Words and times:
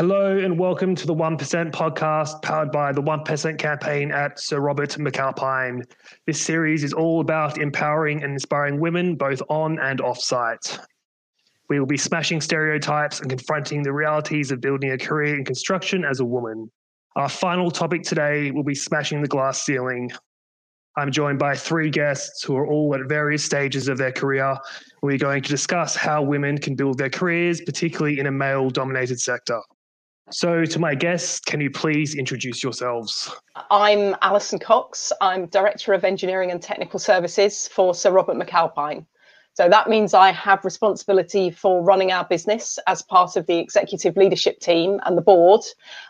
Hello 0.00 0.38
and 0.38 0.58
welcome 0.58 0.94
to 0.94 1.06
the 1.06 1.14
1% 1.14 1.72
podcast 1.72 2.40
powered 2.40 2.72
by 2.72 2.90
the 2.90 3.02
1% 3.02 3.58
campaign 3.58 4.10
at 4.10 4.40
Sir 4.40 4.58
Robert 4.58 4.88
McAlpine. 4.92 5.84
This 6.26 6.40
series 6.40 6.82
is 6.84 6.94
all 6.94 7.20
about 7.20 7.58
empowering 7.58 8.24
and 8.24 8.32
inspiring 8.32 8.80
women 8.80 9.14
both 9.14 9.42
on 9.50 9.78
and 9.78 10.00
off 10.00 10.18
site. 10.18 10.78
We 11.68 11.78
will 11.78 11.86
be 11.86 11.98
smashing 11.98 12.40
stereotypes 12.40 13.20
and 13.20 13.28
confronting 13.28 13.82
the 13.82 13.92
realities 13.92 14.50
of 14.50 14.62
building 14.62 14.92
a 14.92 14.96
career 14.96 15.36
in 15.36 15.44
construction 15.44 16.06
as 16.06 16.20
a 16.20 16.24
woman. 16.24 16.70
Our 17.16 17.28
final 17.28 17.70
topic 17.70 18.02
today 18.02 18.52
will 18.52 18.64
be 18.64 18.74
smashing 18.74 19.20
the 19.20 19.28
glass 19.28 19.60
ceiling. 19.60 20.10
I'm 20.96 21.12
joined 21.12 21.38
by 21.38 21.56
three 21.56 21.90
guests 21.90 22.42
who 22.42 22.56
are 22.56 22.66
all 22.66 22.94
at 22.94 23.06
various 23.06 23.44
stages 23.44 23.86
of 23.86 23.98
their 23.98 24.12
career. 24.12 24.56
We're 25.02 25.18
going 25.18 25.42
to 25.42 25.50
discuss 25.50 25.94
how 25.94 26.22
women 26.22 26.56
can 26.56 26.74
build 26.74 26.96
their 26.96 27.10
careers, 27.10 27.60
particularly 27.60 28.18
in 28.18 28.28
a 28.28 28.32
male 28.32 28.70
dominated 28.70 29.20
sector. 29.20 29.60
So, 30.32 30.64
to 30.64 30.78
my 30.78 30.94
guests, 30.94 31.40
can 31.40 31.60
you 31.60 31.70
please 31.70 32.14
introduce 32.14 32.62
yourselves? 32.62 33.34
I'm 33.70 34.14
Alison 34.22 34.60
Cox. 34.60 35.12
I'm 35.20 35.46
Director 35.46 35.92
of 35.92 36.04
Engineering 36.04 36.52
and 36.52 36.62
Technical 36.62 37.00
Services 37.00 37.66
for 37.66 37.94
Sir 37.94 38.12
Robert 38.12 38.36
McAlpine. 38.36 39.06
So 39.60 39.68
that 39.68 39.90
means 39.90 40.14
I 40.14 40.32
have 40.32 40.64
responsibility 40.64 41.50
for 41.50 41.82
running 41.82 42.12
our 42.12 42.24
business 42.24 42.78
as 42.86 43.02
part 43.02 43.36
of 43.36 43.44
the 43.44 43.58
executive 43.58 44.16
leadership 44.16 44.58
team 44.58 45.00
and 45.04 45.18
the 45.18 45.20
board. 45.20 45.60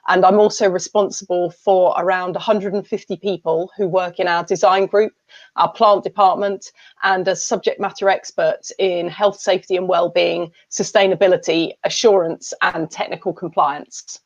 And 0.06 0.24
I'm 0.24 0.38
also 0.38 0.70
responsible 0.70 1.50
for 1.50 1.92
around 1.98 2.36
150 2.36 3.16
people 3.16 3.72
who 3.76 3.88
work 3.88 4.20
in 4.20 4.28
our 4.28 4.44
design 4.44 4.86
group, 4.86 5.14
our 5.56 5.72
plant 5.72 6.04
department, 6.04 6.70
and 7.02 7.26
as 7.26 7.44
subject 7.44 7.80
matter 7.80 8.08
experts 8.08 8.70
in 8.78 9.08
health, 9.08 9.40
safety, 9.40 9.74
and 9.74 9.88
well-being, 9.88 10.52
sustainability, 10.70 11.72
assurance, 11.82 12.54
and 12.62 12.88
technical 12.88 13.32
compliance. 13.32 14.20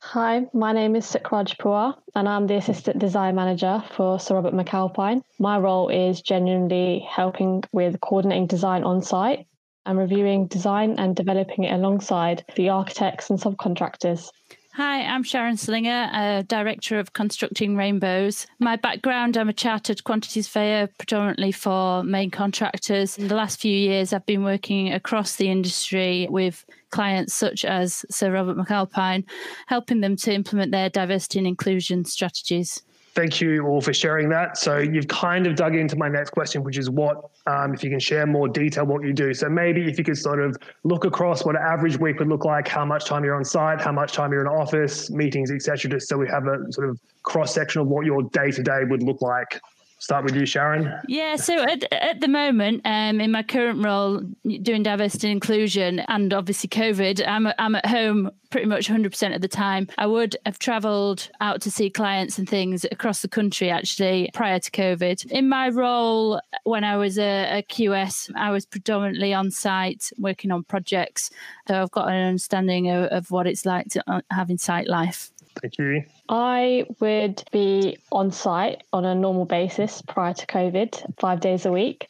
Hi, 0.00 0.46
my 0.52 0.72
name 0.72 0.94
is 0.94 1.04
Sikraj 1.06 1.56
Pua, 1.56 1.96
and 2.14 2.28
I'm 2.28 2.46
the 2.46 2.56
Assistant 2.56 2.98
Design 2.98 3.34
Manager 3.34 3.82
for 3.96 4.20
Sir 4.20 4.36
Robert 4.36 4.54
McAlpine. 4.54 5.22
My 5.38 5.58
role 5.58 5.88
is 5.88 6.22
genuinely 6.22 7.00
helping 7.00 7.64
with 7.72 8.00
coordinating 8.00 8.46
design 8.46 8.84
on 8.84 9.02
site 9.02 9.46
and 9.84 9.98
reviewing 9.98 10.46
design 10.46 10.96
and 10.98 11.16
developing 11.16 11.64
it 11.64 11.72
alongside 11.72 12.44
the 12.54 12.68
architects 12.68 13.30
and 13.30 13.40
subcontractors. 13.40 14.30
Hi, 14.74 15.02
I'm 15.02 15.22
Sharon 15.22 15.56
Slinger, 15.56 16.44
Director 16.46 16.98
of 16.98 17.14
Constructing 17.14 17.76
Rainbows. 17.76 18.46
My 18.58 18.76
background, 18.76 19.38
I'm 19.38 19.48
a 19.48 19.54
chartered 19.54 20.04
quantity 20.04 20.42
surveyor, 20.42 20.88
predominantly 20.98 21.50
for 21.50 22.02
main 22.02 22.30
contractors. 22.30 23.16
In 23.16 23.28
the 23.28 23.34
last 23.34 23.58
few 23.58 23.72
years, 23.72 24.12
I've 24.12 24.26
been 24.26 24.44
working 24.44 24.92
across 24.92 25.36
the 25.36 25.48
industry 25.48 26.26
with 26.28 26.66
clients 26.96 27.34
such 27.34 27.64
as 27.64 28.06
Sir 28.10 28.32
Robert 28.32 28.56
McAlpine, 28.56 29.24
helping 29.66 30.00
them 30.00 30.16
to 30.16 30.32
implement 30.32 30.72
their 30.72 30.88
diversity 30.88 31.38
and 31.38 31.46
inclusion 31.46 32.04
strategies 32.04 32.82
thank 33.16 33.40
you 33.40 33.66
all 33.66 33.80
for 33.80 33.94
sharing 33.94 34.28
that. 34.28 34.58
So 34.58 34.76
you've 34.76 35.08
kind 35.08 35.46
of 35.46 35.56
dug 35.56 35.74
into 35.74 35.96
my 35.96 36.06
next 36.06 36.30
question, 36.30 36.62
which 36.62 36.76
is 36.76 36.90
what, 36.90 37.30
um, 37.46 37.72
if 37.72 37.82
you 37.82 37.88
can 37.88 37.98
share 37.98 38.26
more 38.26 38.46
detail, 38.46 38.84
what 38.84 39.02
you 39.02 39.14
do. 39.14 39.32
So 39.32 39.48
maybe 39.48 39.88
if 39.88 39.96
you 39.96 40.04
could 40.04 40.18
sort 40.18 40.38
of 40.38 40.54
look 40.84 41.06
across 41.06 41.42
what 41.42 41.56
an 41.56 41.62
average 41.62 41.98
week 41.98 42.18
would 42.18 42.28
look 42.28 42.44
like, 42.44 42.68
how 42.68 42.84
much 42.84 43.06
time 43.06 43.24
you're 43.24 43.34
on 43.34 43.44
site, 43.44 43.80
how 43.80 43.90
much 43.90 44.12
time 44.12 44.32
you're 44.32 44.42
in 44.42 44.46
office, 44.46 45.10
meetings, 45.10 45.50
etc., 45.50 45.90
just 45.90 46.10
so 46.10 46.18
we 46.18 46.28
have 46.28 46.46
a 46.46 46.70
sort 46.70 46.90
of 46.90 47.00
cross 47.22 47.54
section 47.54 47.80
of 47.80 47.88
what 47.88 48.04
your 48.04 48.22
day 48.34 48.50
to 48.50 48.62
day 48.62 48.82
would 48.84 49.02
look 49.02 49.22
like 49.22 49.62
start 50.06 50.24
with 50.24 50.36
you, 50.36 50.46
Sharon. 50.46 50.94
Yeah, 51.08 51.34
so 51.34 51.64
at, 51.64 51.92
at 51.92 52.20
the 52.20 52.28
moment, 52.28 52.82
um, 52.84 53.20
in 53.20 53.32
my 53.32 53.42
current 53.42 53.84
role, 53.84 54.20
doing 54.62 54.84
diversity 54.84 55.26
and 55.26 55.32
inclusion, 55.32 55.98
and 56.06 56.32
obviously 56.32 56.68
COVID, 56.68 57.26
I'm, 57.26 57.48
I'm 57.58 57.74
at 57.74 57.86
home 57.86 58.30
pretty 58.50 58.68
much 58.68 58.88
100% 58.88 59.34
of 59.34 59.40
the 59.40 59.48
time. 59.48 59.88
I 59.98 60.06
would 60.06 60.36
have 60.46 60.60
travelled 60.60 61.28
out 61.40 61.60
to 61.62 61.72
see 61.72 61.90
clients 61.90 62.38
and 62.38 62.48
things 62.48 62.86
across 62.92 63.20
the 63.20 63.26
country 63.26 63.68
actually 63.68 64.30
prior 64.32 64.60
to 64.60 64.70
COVID. 64.70 65.26
In 65.32 65.48
my 65.48 65.70
role, 65.70 66.40
when 66.62 66.84
I 66.84 66.96
was 66.96 67.18
a, 67.18 67.58
a 67.58 67.62
QS, 67.64 68.30
I 68.36 68.52
was 68.52 68.64
predominantly 68.64 69.34
on 69.34 69.50
site 69.50 70.12
working 70.18 70.52
on 70.52 70.62
projects. 70.62 71.30
So 71.66 71.82
I've 71.82 71.90
got 71.90 72.06
an 72.06 72.14
understanding 72.14 72.90
of, 72.90 73.06
of 73.06 73.32
what 73.32 73.48
it's 73.48 73.66
like 73.66 73.88
to 73.88 74.04
uh, 74.06 74.20
having 74.30 74.56
site 74.56 74.86
life. 74.86 75.32
Thank 75.60 75.78
you. 75.78 76.04
I 76.28 76.86
would 77.00 77.42
be 77.52 77.98
on 78.12 78.30
site 78.30 78.82
on 78.92 79.04
a 79.04 79.14
normal 79.14 79.44
basis 79.44 80.02
prior 80.02 80.34
to 80.34 80.46
COVID, 80.46 81.14
five 81.18 81.40
days 81.40 81.66
a 81.66 81.72
week. 81.72 82.08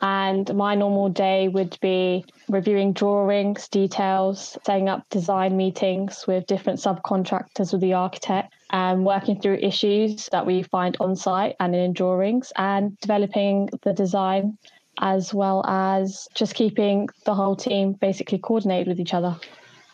And 0.00 0.54
my 0.54 0.76
normal 0.76 1.08
day 1.08 1.48
would 1.48 1.76
be 1.80 2.24
reviewing 2.48 2.92
drawings, 2.92 3.68
details, 3.68 4.56
setting 4.64 4.88
up 4.88 5.08
design 5.10 5.56
meetings 5.56 6.24
with 6.26 6.46
different 6.46 6.78
subcontractors 6.78 7.72
with 7.72 7.80
the 7.80 7.94
architect, 7.94 8.52
and 8.70 9.04
working 9.04 9.40
through 9.40 9.56
issues 9.56 10.28
that 10.30 10.46
we 10.46 10.62
find 10.62 10.96
on 11.00 11.16
site 11.16 11.56
and 11.58 11.74
in 11.74 11.92
drawings, 11.92 12.52
and 12.56 12.98
developing 13.00 13.68
the 13.82 13.92
design 13.92 14.56
as 15.00 15.32
well 15.32 15.64
as 15.66 16.28
just 16.34 16.54
keeping 16.54 17.08
the 17.24 17.34
whole 17.34 17.56
team 17.56 17.92
basically 17.92 18.38
coordinated 18.38 18.88
with 18.88 19.00
each 19.00 19.14
other. 19.14 19.36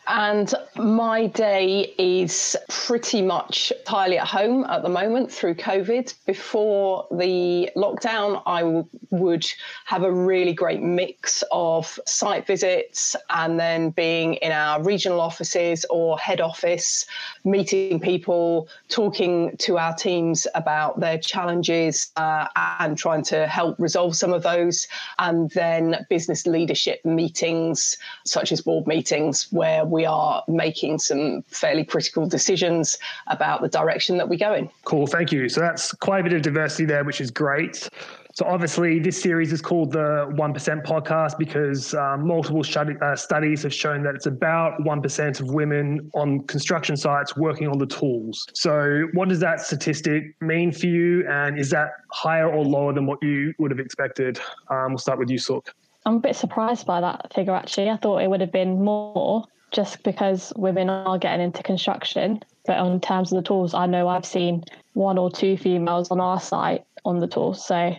And 0.06 0.52
my 0.76 1.26
day 1.26 1.94
is 1.96 2.56
pretty 2.68 3.22
much 3.22 3.72
entirely 3.72 4.18
at 4.18 4.26
home 4.26 4.64
at 4.64 4.82
the 4.82 4.88
moment 4.90 5.32
through 5.32 5.54
COVID. 5.54 6.12
Before 6.26 7.06
the 7.10 7.70
lockdown, 7.74 8.42
I 8.44 8.60
w- 8.60 8.86
would 9.10 9.46
have 9.86 10.02
a 10.02 10.12
really 10.12 10.52
great 10.52 10.82
mix 10.82 11.42
of 11.50 11.98
site 12.06 12.46
visits 12.46 13.16
and 13.30 13.58
then 13.58 13.90
being 13.90 14.34
in 14.34 14.52
our 14.52 14.82
regional 14.82 15.20
offices 15.20 15.86
or 15.88 16.18
head 16.18 16.40
office, 16.42 17.06
meeting 17.44 17.98
people, 17.98 18.68
talking 18.88 19.56
to 19.58 19.78
our 19.78 19.94
teams 19.94 20.46
about 20.54 21.00
their 21.00 21.18
challenges 21.18 22.10
uh, 22.16 22.46
and 22.78 22.98
trying 22.98 23.22
to 23.22 23.46
help 23.46 23.76
resolve 23.78 24.14
some 24.16 24.34
of 24.34 24.42
those. 24.42 24.86
And 25.18 25.50
then 25.52 26.04
business 26.10 26.46
leadership 26.46 27.02
meetings, 27.06 27.96
such 28.24 28.52
as 28.52 28.60
board 28.60 28.86
meetings, 28.86 29.50
where 29.50 29.86
we 29.94 30.04
are 30.04 30.42
making 30.48 30.98
some 30.98 31.42
fairly 31.42 31.84
critical 31.84 32.26
decisions 32.26 32.98
about 33.28 33.62
the 33.62 33.68
direction 33.68 34.18
that 34.18 34.28
we 34.28 34.36
go 34.36 34.52
in. 34.52 34.68
Cool, 34.84 35.06
thank 35.06 35.30
you. 35.30 35.48
So 35.48 35.60
that's 35.60 35.92
quite 35.92 36.20
a 36.20 36.24
bit 36.24 36.32
of 36.32 36.42
diversity 36.42 36.84
there, 36.84 37.04
which 37.04 37.20
is 37.20 37.30
great. 37.30 37.88
So 38.34 38.44
obviously, 38.46 38.98
this 38.98 39.22
series 39.22 39.52
is 39.52 39.62
called 39.62 39.92
the 39.92 40.28
One 40.34 40.52
Percent 40.52 40.82
Podcast 40.82 41.38
because 41.38 41.94
um, 41.94 42.26
multiple 42.26 42.64
study, 42.64 42.94
uh, 43.00 43.14
studies 43.14 43.62
have 43.62 43.72
shown 43.72 44.02
that 44.02 44.16
it's 44.16 44.26
about 44.26 44.84
one 44.84 45.00
percent 45.00 45.38
of 45.38 45.54
women 45.54 46.10
on 46.14 46.40
construction 46.48 46.96
sites 46.96 47.36
working 47.36 47.68
on 47.68 47.78
the 47.78 47.86
tools. 47.86 48.44
So, 48.52 49.06
what 49.12 49.28
does 49.28 49.38
that 49.38 49.60
statistic 49.60 50.34
mean 50.40 50.72
for 50.72 50.86
you, 50.86 51.24
and 51.28 51.56
is 51.56 51.70
that 51.70 51.90
higher 52.10 52.50
or 52.52 52.64
lower 52.64 52.92
than 52.92 53.06
what 53.06 53.22
you 53.22 53.54
would 53.60 53.70
have 53.70 53.78
expected? 53.78 54.40
Um, 54.68 54.88
we'll 54.88 54.98
start 54.98 55.20
with 55.20 55.30
you, 55.30 55.38
Sook. 55.38 55.72
I'm 56.04 56.16
a 56.16 56.20
bit 56.20 56.34
surprised 56.34 56.86
by 56.86 57.00
that 57.00 57.32
figure. 57.32 57.54
Actually, 57.54 57.90
I 57.90 57.96
thought 57.98 58.18
it 58.18 58.28
would 58.28 58.40
have 58.40 58.52
been 58.52 58.82
more 58.82 59.46
just 59.74 60.02
because 60.04 60.52
women 60.56 60.88
are 60.88 61.18
getting 61.18 61.44
into 61.44 61.62
construction. 61.62 62.42
But 62.64 62.78
on 62.78 63.00
terms 63.00 63.32
of 63.32 63.42
the 63.42 63.46
tools, 63.46 63.74
I 63.74 63.86
know 63.86 64.08
I've 64.08 64.24
seen 64.24 64.64
one 64.94 65.18
or 65.18 65.30
two 65.30 65.58
females 65.58 66.10
on 66.10 66.20
our 66.20 66.40
site 66.40 66.84
on 67.04 67.20
the 67.20 67.26
tools. 67.26 67.66
So 67.66 67.94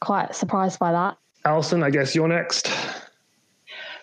quite 0.00 0.34
surprised 0.34 0.78
by 0.78 0.92
that. 0.92 1.16
Alison, 1.44 1.82
I 1.82 1.90
guess 1.90 2.14
you're 2.14 2.28
next. 2.28 2.70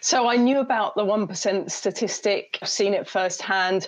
So 0.01 0.27
I 0.27 0.35
knew 0.35 0.59
about 0.59 0.95
the 0.95 1.03
1% 1.03 1.71
statistic, 1.71 2.59
I've 2.61 2.67
seen 2.67 2.93
it 2.93 3.07
firsthand. 3.07 3.87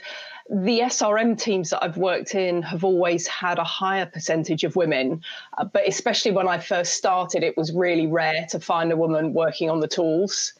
The 0.49 0.81
SRM 0.81 1.37
teams 1.37 1.71
that 1.71 1.83
I've 1.83 1.97
worked 1.97 2.35
in 2.35 2.61
have 2.61 2.83
always 2.83 3.27
had 3.27 3.57
a 3.57 3.63
higher 3.63 4.05
percentage 4.05 4.63
of 4.63 4.75
women, 4.75 5.21
uh, 5.57 5.65
but 5.65 5.87
especially 5.87 6.31
when 6.31 6.47
I 6.47 6.59
first 6.59 6.93
started, 6.93 7.43
it 7.43 7.57
was 7.57 7.73
really 7.73 8.07
rare 8.07 8.45
to 8.51 8.59
find 8.59 8.91
a 8.91 8.95
woman 8.95 9.33
working 9.33 9.69
on 9.69 9.79
the 9.79 9.87
tools. 9.87 10.53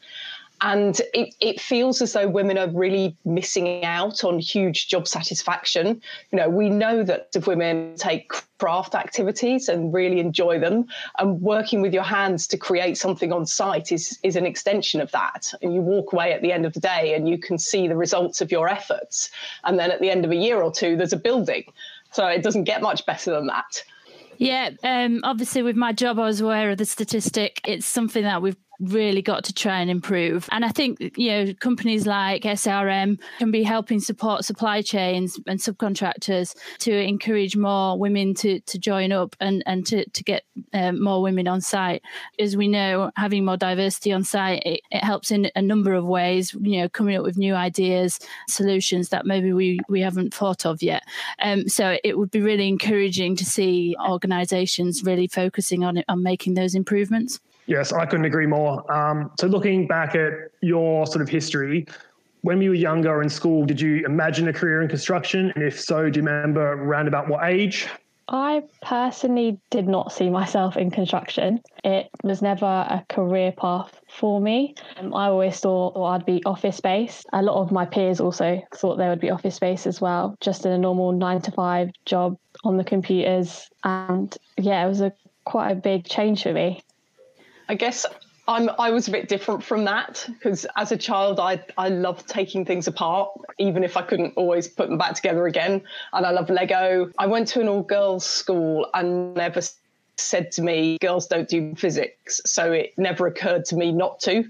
And 0.60 0.98
it, 1.12 1.34
it 1.40 1.60
feels 1.60 2.00
as 2.00 2.14
though 2.14 2.28
women 2.28 2.56
are 2.56 2.68
really 2.68 3.16
missing 3.24 3.84
out 3.84 4.24
on 4.24 4.38
huge 4.38 4.88
job 4.88 5.06
satisfaction. 5.06 6.00
You 6.32 6.38
know, 6.38 6.48
we 6.48 6.70
know 6.70 7.02
that 7.04 7.28
if 7.34 7.46
women 7.46 7.94
take 7.96 8.32
craft 8.58 8.94
activities 8.94 9.68
and 9.68 9.92
really 9.92 10.18
enjoy 10.18 10.58
them, 10.58 10.86
and 11.18 11.40
working 11.42 11.82
with 11.82 11.92
your 11.92 12.02
hands 12.02 12.46
to 12.48 12.56
create 12.56 12.96
something 12.96 13.32
on 13.32 13.44
site 13.44 13.92
is, 13.92 14.18
is 14.22 14.36
an 14.36 14.46
extension 14.46 15.00
of 15.00 15.10
that. 15.12 15.52
And 15.60 15.74
you 15.74 15.82
walk 15.82 16.12
away 16.12 16.32
at 16.32 16.40
the 16.40 16.52
end 16.52 16.64
of 16.64 16.72
the 16.72 16.80
day 16.80 17.14
and 17.14 17.28
you 17.28 17.38
can 17.38 17.58
see 17.58 17.86
the 17.86 17.96
results 17.96 18.40
of 18.40 18.50
your 18.50 18.68
efforts. 18.68 19.30
And 19.64 19.78
then 19.78 19.90
at 19.90 20.00
the 20.00 20.10
end 20.10 20.24
of 20.24 20.30
a 20.30 20.36
year 20.36 20.62
or 20.62 20.72
two, 20.72 20.96
there's 20.96 21.12
a 21.12 21.18
building. 21.18 21.64
So 22.12 22.26
it 22.26 22.42
doesn't 22.42 22.64
get 22.64 22.80
much 22.80 23.04
better 23.04 23.30
than 23.30 23.46
that. 23.48 23.84
Yeah, 24.38 24.70
um, 24.82 25.20
obviously, 25.24 25.62
with 25.62 25.76
my 25.76 25.92
job, 25.92 26.18
I 26.18 26.24
was 26.24 26.40
aware 26.40 26.70
of 26.70 26.78
the 26.78 26.84
statistic. 26.84 27.60
It's 27.64 27.86
something 27.86 28.22
that 28.22 28.42
we've 28.42 28.56
really 28.80 29.22
got 29.22 29.44
to 29.44 29.52
try 29.52 29.80
and 29.80 29.90
improve. 29.90 30.48
And 30.52 30.64
I 30.64 30.68
think, 30.68 30.98
you 31.16 31.30
know, 31.30 31.54
companies 31.54 32.06
like 32.06 32.42
SRM 32.42 33.18
can 33.38 33.50
be 33.50 33.62
helping 33.62 34.00
support 34.00 34.44
supply 34.44 34.82
chains 34.82 35.38
and 35.46 35.58
subcontractors 35.58 36.54
to 36.78 36.92
encourage 36.92 37.56
more 37.56 37.98
women 37.98 38.34
to, 38.34 38.60
to 38.60 38.78
join 38.78 39.12
up 39.12 39.36
and, 39.40 39.62
and 39.66 39.86
to, 39.86 40.08
to 40.10 40.24
get 40.24 40.44
um, 40.72 41.02
more 41.02 41.22
women 41.22 41.48
on 41.48 41.60
site. 41.60 42.02
As 42.38 42.56
we 42.56 42.68
know, 42.68 43.10
having 43.16 43.44
more 43.44 43.56
diversity 43.56 44.12
on 44.12 44.24
site, 44.24 44.62
it, 44.64 44.80
it 44.90 45.04
helps 45.04 45.30
in 45.30 45.50
a 45.54 45.62
number 45.62 45.94
of 45.94 46.04
ways, 46.04 46.54
you 46.60 46.80
know, 46.80 46.88
coming 46.88 47.16
up 47.16 47.22
with 47.22 47.36
new 47.36 47.54
ideas, 47.54 48.18
solutions 48.48 49.08
that 49.10 49.26
maybe 49.26 49.52
we, 49.52 49.80
we 49.88 50.00
haven't 50.00 50.34
thought 50.34 50.66
of 50.66 50.82
yet. 50.82 51.02
Um, 51.40 51.68
so 51.68 51.98
it 52.04 52.18
would 52.18 52.30
be 52.30 52.40
really 52.40 52.68
encouraging 52.68 53.36
to 53.36 53.44
see 53.44 53.96
organisations 54.06 55.02
really 55.04 55.28
focusing 55.28 55.84
on 55.84 55.98
it, 55.98 56.04
on 56.08 56.22
making 56.22 56.54
those 56.54 56.74
improvements. 56.74 57.40
Yes, 57.66 57.92
I 57.92 58.06
couldn't 58.06 58.24
agree 58.24 58.46
more. 58.46 58.90
Um, 58.92 59.30
so, 59.38 59.46
looking 59.46 59.86
back 59.86 60.14
at 60.14 60.32
your 60.60 61.06
sort 61.06 61.22
of 61.22 61.28
history, 61.28 61.86
when 62.42 62.60
you 62.60 62.70
were 62.70 62.76
younger 62.76 63.22
in 63.22 63.28
school, 63.28 63.64
did 63.64 63.80
you 63.80 64.04
imagine 64.04 64.46
a 64.48 64.52
career 64.52 64.82
in 64.82 64.88
construction? 64.88 65.52
And 65.54 65.64
if 65.64 65.80
so, 65.80 66.08
do 66.08 66.20
you 66.20 66.26
remember 66.26 66.72
around 66.72 67.08
about 67.08 67.28
what 67.28 67.44
age? 67.44 67.88
I 68.28 68.62
personally 68.82 69.60
did 69.70 69.86
not 69.86 70.12
see 70.12 70.30
myself 70.30 70.76
in 70.76 70.90
construction. 70.90 71.60
It 71.84 72.08
was 72.24 72.42
never 72.42 72.66
a 72.66 73.04
career 73.08 73.52
path 73.52 74.00
for 74.08 74.40
me. 74.40 74.74
Um, 74.96 75.14
I 75.14 75.26
always 75.26 75.60
thought 75.60 75.96
I'd 75.96 76.26
be 76.26 76.42
office 76.44 76.80
based. 76.80 77.26
A 77.32 77.42
lot 77.42 77.60
of 77.60 77.70
my 77.70 77.86
peers 77.86 78.20
also 78.20 78.60
thought 78.74 78.96
they 78.96 79.08
would 79.08 79.20
be 79.20 79.30
office 79.30 79.60
based 79.60 79.86
as 79.86 80.00
well, 80.00 80.36
just 80.40 80.66
in 80.66 80.72
a 80.72 80.78
normal 80.78 81.12
nine 81.12 81.40
to 81.42 81.52
five 81.52 81.90
job 82.04 82.36
on 82.64 82.76
the 82.76 82.84
computers. 82.84 83.68
And 83.84 84.36
yeah, 84.56 84.84
it 84.84 84.88
was 84.88 85.00
a 85.00 85.12
quite 85.44 85.70
a 85.70 85.76
big 85.76 86.04
change 86.04 86.42
for 86.42 86.52
me. 86.52 86.82
I 87.68 87.74
guess 87.74 88.06
I'm 88.48 88.70
I 88.78 88.90
was 88.90 89.08
a 89.08 89.10
bit 89.10 89.28
different 89.28 89.62
from 89.62 89.84
that 89.84 90.24
because 90.28 90.66
as 90.76 90.92
a 90.92 90.96
child 90.96 91.40
I 91.40 91.62
I 91.76 91.88
loved 91.88 92.28
taking 92.28 92.64
things 92.64 92.86
apart 92.86 93.30
even 93.58 93.82
if 93.82 93.96
I 93.96 94.02
couldn't 94.02 94.34
always 94.36 94.68
put 94.68 94.88
them 94.88 94.98
back 94.98 95.14
together 95.14 95.46
again 95.46 95.82
and 96.12 96.26
I 96.26 96.30
love 96.30 96.48
Lego. 96.48 97.10
I 97.18 97.26
went 97.26 97.48
to 97.48 97.60
an 97.60 97.68
all 97.68 97.82
girls 97.82 98.24
school 98.24 98.88
and 98.94 99.34
never 99.34 99.60
said 100.16 100.52
to 100.52 100.62
me 100.62 100.98
girls 101.00 101.26
don't 101.26 101.48
do 101.48 101.74
physics 101.74 102.40
so 102.46 102.72
it 102.72 102.94
never 102.96 103.26
occurred 103.26 103.64
to 103.66 103.76
me 103.76 103.92
not 103.92 104.20
to 104.20 104.44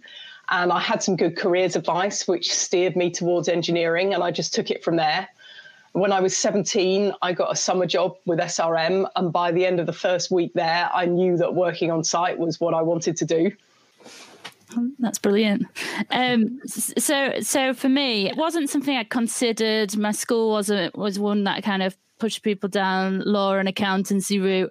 and 0.49 0.73
I 0.73 0.79
had 0.79 1.03
some 1.03 1.17
good 1.17 1.37
careers 1.37 1.75
advice 1.75 2.29
which 2.29 2.55
steered 2.55 2.97
me 2.97 3.11
towards 3.11 3.49
engineering 3.49 4.15
and 4.15 4.23
I 4.23 4.31
just 4.31 4.55
took 4.55 4.71
it 4.71 4.85
from 4.85 4.97
there. 4.97 5.29
When 5.97 6.13
I 6.13 6.21
was 6.21 6.37
17, 6.37 7.15
I 7.23 7.33
got 7.33 7.51
a 7.51 7.57
summer 7.57 7.87
job 7.87 8.19
with 8.27 8.39
SRM. 8.39 9.09
And 9.17 9.33
by 9.33 9.51
the 9.51 9.65
end 9.65 9.81
of 9.81 9.87
the 9.87 9.95
first 9.95 10.31
week 10.31 10.53
there, 10.53 10.91
I 10.93 11.07
knew 11.07 11.39
that 11.39 11.55
working 11.55 11.91
on 11.91 12.05
site 12.05 12.37
was 12.37 12.61
what 12.61 12.75
I 12.75 12.83
wanted 12.83 13.17
to 13.17 13.25
do. 13.25 13.51
That's 14.99 15.19
brilliant. 15.19 15.67
Um, 16.11 16.61
so, 16.67 17.41
so 17.41 17.73
for 17.73 17.89
me, 17.89 18.29
it 18.29 18.37
wasn't 18.37 18.69
something 18.69 18.95
I 18.95 19.05
considered. 19.05 19.97
My 19.97 20.13
school 20.13 20.51
wasn't 20.51 20.95
was 20.99 21.19
one 21.19 21.45
that 21.45 21.63
kind 21.63 21.83
of 21.83 21.97
push 22.19 22.41
people 22.41 22.69
down 22.69 23.21
law 23.21 23.55
and 23.55 23.69
accountancy 23.69 24.39
route. 24.39 24.71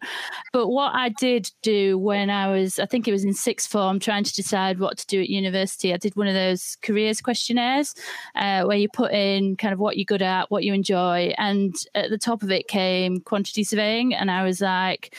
But 0.54 0.70
what 0.70 0.94
I 0.96 1.10
did 1.10 1.50
do 1.62 1.98
when 1.98 2.30
I 2.30 2.52
was, 2.52 2.80
I 2.80 2.86
think 2.86 3.08
it 3.08 3.12
was 3.12 3.24
in 3.24 3.34
sixth 3.34 3.70
form, 3.70 4.00
trying 4.00 4.24
to 4.24 4.34
decide 4.34 4.80
what 4.80 4.98
to 4.98 5.08
do 5.08 5.22
at 5.22 5.30
university, 5.30 5.94
I 5.94 5.98
did 5.98 6.16
one 6.16 6.28
of 6.28 6.34
those 6.34 6.78
careers 6.82 7.22
questionnaires 7.22 7.94
uh, 8.36 8.64
where 8.64 8.78
you 8.78 8.90
put 8.90 9.12
in 9.12 9.56
kind 9.58 9.74
of 9.74 9.80
what 9.80 9.98
you're 9.98 10.06
good 10.06 10.22
at, 10.22 10.50
what 10.52 10.64
you 10.64 10.74
enjoy. 10.74 11.34
And 11.38 11.76
at 11.94 12.10
the 12.10 12.18
top 12.18 12.44
of 12.44 12.52
it 12.52 12.68
came 12.68 13.20
quantity 13.20 13.64
surveying. 13.64 14.14
And 14.14 14.32
I 14.32 14.44
was 14.44 14.62
like, 14.62 15.16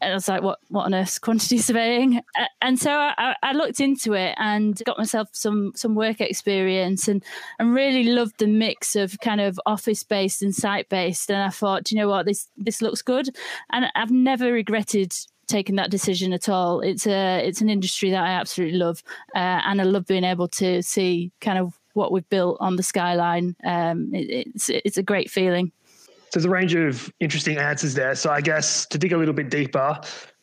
and 0.00 0.12
I 0.12 0.14
was 0.14 0.28
like, 0.28 0.42
what, 0.42 0.58
what 0.68 0.84
on 0.84 0.94
earth 0.94 1.20
quantity 1.20 1.58
surveying? 1.58 2.20
And 2.60 2.78
so 2.78 2.90
I, 2.92 3.34
I, 3.42 3.52
looked 3.52 3.80
into 3.80 4.12
it 4.12 4.34
and 4.38 4.80
got 4.84 4.98
myself 4.98 5.28
some, 5.32 5.72
some 5.74 5.94
work 5.94 6.20
experience 6.20 7.08
and, 7.08 7.24
and 7.58 7.74
really 7.74 8.04
loved 8.04 8.38
the 8.38 8.46
mix 8.46 8.94
of 8.94 9.18
kind 9.20 9.40
of 9.40 9.58
office 9.64 10.02
based 10.02 10.42
and 10.42 10.54
site 10.54 10.88
based. 10.88 11.30
And 11.30 11.42
I 11.42 11.48
thought, 11.48 11.90
you 11.90 11.96
know 11.96 12.08
what, 12.08 12.26
this, 12.26 12.48
this 12.56 12.82
looks 12.82 13.02
good. 13.02 13.34
And 13.72 13.86
I've 13.94 14.10
never 14.10 14.52
regretted 14.52 15.14
taking 15.46 15.76
that 15.76 15.90
decision 15.90 16.32
at 16.32 16.48
all. 16.48 16.80
It's 16.80 17.06
a, 17.06 17.38
it's 17.46 17.60
an 17.60 17.70
industry 17.70 18.10
that 18.10 18.22
I 18.22 18.30
absolutely 18.30 18.78
love. 18.78 19.02
Uh, 19.34 19.60
and 19.64 19.80
I 19.80 19.84
love 19.84 20.06
being 20.06 20.24
able 20.24 20.48
to 20.48 20.82
see 20.82 21.32
kind 21.40 21.58
of 21.58 21.78
what 21.94 22.12
we've 22.12 22.28
built 22.28 22.58
on 22.60 22.76
the 22.76 22.82
skyline. 22.82 23.56
Um, 23.64 24.10
it, 24.12 24.48
it's, 24.54 24.68
it's 24.68 24.98
a 24.98 25.02
great 25.02 25.30
feeling 25.30 25.72
there's 26.36 26.44
a 26.44 26.50
range 26.50 26.74
of 26.74 27.10
interesting 27.18 27.56
answers 27.56 27.94
there. 27.94 28.14
So 28.14 28.30
I 28.30 28.42
guess 28.42 28.84
to 28.88 28.98
dig 28.98 29.14
a 29.14 29.16
little 29.16 29.32
bit 29.32 29.48
deeper, 29.48 29.98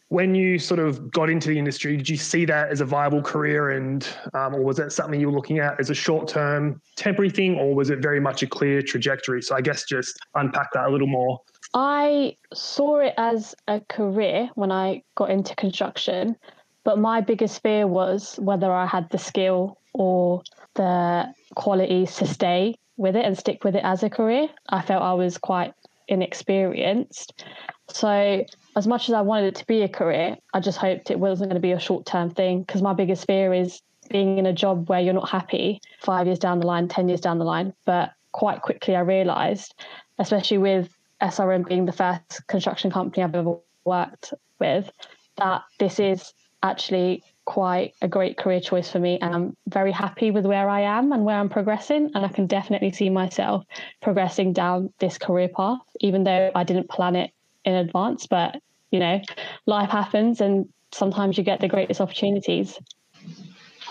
when 0.07 0.33
you 0.33 0.57
sort 0.57 0.79
of 0.79 1.11
got 1.11 1.29
into 1.29 1.49
the 1.49 1.59
industry, 1.59 1.95
did 1.97 2.09
you 2.09 2.17
see 2.17 2.45
that 2.45 2.69
as 2.69 2.81
a 2.81 2.85
viable 2.85 3.21
career, 3.21 3.69
and 3.69 4.07
um, 4.33 4.55
or 4.55 4.63
was 4.63 4.77
that 4.77 4.91
something 4.91 5.19
you 5.19 5.27
were 5.27 5.35
looking 5.35 5.59
at 5.59 5.79
as 5.79 5.91
a 5.91 5.93
short-term, 5.93 6.81
temporary 6.95 7.29
thing, 7.29 7.59
or 7.59 7.75
was 7.75 7.91
it 7.91 7.99
very 7.99 8.19
much 8.19 8.41
a 8.41 8.47
clear 8.47 8.81
trajectory? 8.81 9.43
So 9.43 9.55
I 9.55 9.61
guess 9.61 9.85
just 9.85 10.17
unpack 10.33 10.71
that 10.73 10.87
a 10.87 10.89
little 10.89 11.05
more. 11.05 11.39
I 11.75 12.37
saw 12.55 12.97
it 12.97 13.13
as 13.17 13.53
a 13.67 13.79
career 13.81 14.49
when 14.55 14.71
I 14.71 15.03
got 15.13 15.29
into 15.29 15.55
construction, 15.57 16.35
but 16.83 16.97
my 16.97 17.21
biggest 17.21 17.61
fear 17.61 17.85
was 17.85 18.35
whether 18.39 18.71
I 18.71 18.87
had 18.87 19.11
the 19.11 19.19
skill 19.19 19.77
or 19.93 20.41
the 20.73 21.31
qualities 21.53 22.15
to 22.15 22.25
stay 22.25 22.79
with 22.97 23.15
it 23.15 23.25
and 23.25 23.37
stick 23.37 23.63
with 23.63 23.75
it 23.75 23.83
as 23.83 24.01
a 24.01 24.09
career. 24.09 24.47
I 24.69 24.81
felt 24.81 25.03
I 25.03 25.13
was 25.13 25.37
quite 25.37 25.73
inexperienced. 26.07 27.45
So, 27.89 28.43
as 28.75 28.87
much 28.87 29.09
as 29.09 29.13
I 29.13 29.21
wanted 29.21 29.47
it 29.47 29.55
to 29.55 29.65
be 29.65 29.81
a 29.83 29.89
career, 29.89 30.37
I 30.53 30.59
just 30.59 30.77
hoped 30.77 31.11
it 31.11 31.19
wasn't 31.19 31.49
going 31.49 31.61
to 31.61 31.65
be 31.65 31.73
a 31.73 31.79
short 31.79 32.05
term 32.05 32.29
thing 32.29 32.63
because 32.63 32.81
my 32.81 32.93
biggest 32.93 33.25
fear 33.25 33.53
is 33.53 33.81
being 34.09 34.37
in 34.37 34.45
a 34.45 34.53
job 34.53 34.89
where 34.89 34.99
you're 34.99 35.13
not 35.13 35.29
happy 35.29 35.79
five 36.01 36.27
years 36.27 36.39
down 36.39 36.59
the 36.59 36.67
line, 36.67 36.87
10 36.87 37.07
years 37.07 37.21
down 37.21 37.39
the 37.39 37.45
line. 37.45 37.73
But 37.85 38.11
quite 38.31 38.61
quickly, 38.61 38.95
I 38.95 39.01
realized, 39.01 39.75
especially 40.19 40.57
with 40.57 40.89
SRM 41.21 41.67
being 41.67 41.85
the 41.85 41.91
first 41.91 42.45
construction 42.47 42.91
company 42.91 43.23
I've 43.23 43.35
ever 43.35 43.57
worked 43.85 44.33
with, 44.59 44.89
that 45.37 45.63
this 45.79 45.99
is 45.99 46.33
actually 46.61 47.23
quite 47.45 47.93
a 48.01 48.07
great 48.07 48.37
career 48.37 48.59
choice 48.59 48.89
for 48.89 48.99
me 48.99 49.19
and 49.21 49.35
I'm 49.35 49.57
very 49.67 49.91
happy 49.91 50.31
with 50.31 50.45
where 50.45 50.69
I 50.69 50.81
am 50.81 51.11
and 51.11 51.25
where 51.25 51.37
I'm 51.37 51.49
progressing 51.49 52.11
and 52.15 52.25
I 52.25 52.29
can 52.29 52.47
definitely 52.47 52.91
see 52.91 53.09
myself 53.09 53.65
progressing 54.01 54.53
down 54.53 54.93
this 54.99 55.17
career 55.17 55.49
path 55.49 55.81
even 55.99 56.23
though 56.23 56.51
I 56.55 56.63
didn't 56.63 56.89
plan 56.89 57.15
it 57.15 57.31
in 57.65 57.73
advance. 57.73 58.27
But 58.27 58.61
you 58.91 58.99
know 58.99 59.21
life 59.65 59.89
happens 59.89 60.39
and 60.39 60.69
sometimes 60.91 61.37
you 61.37 61.43
get 61.43 61.59
the 61.59 61.67
greatest 61.67 61.99
opportunities. 61.99 62.79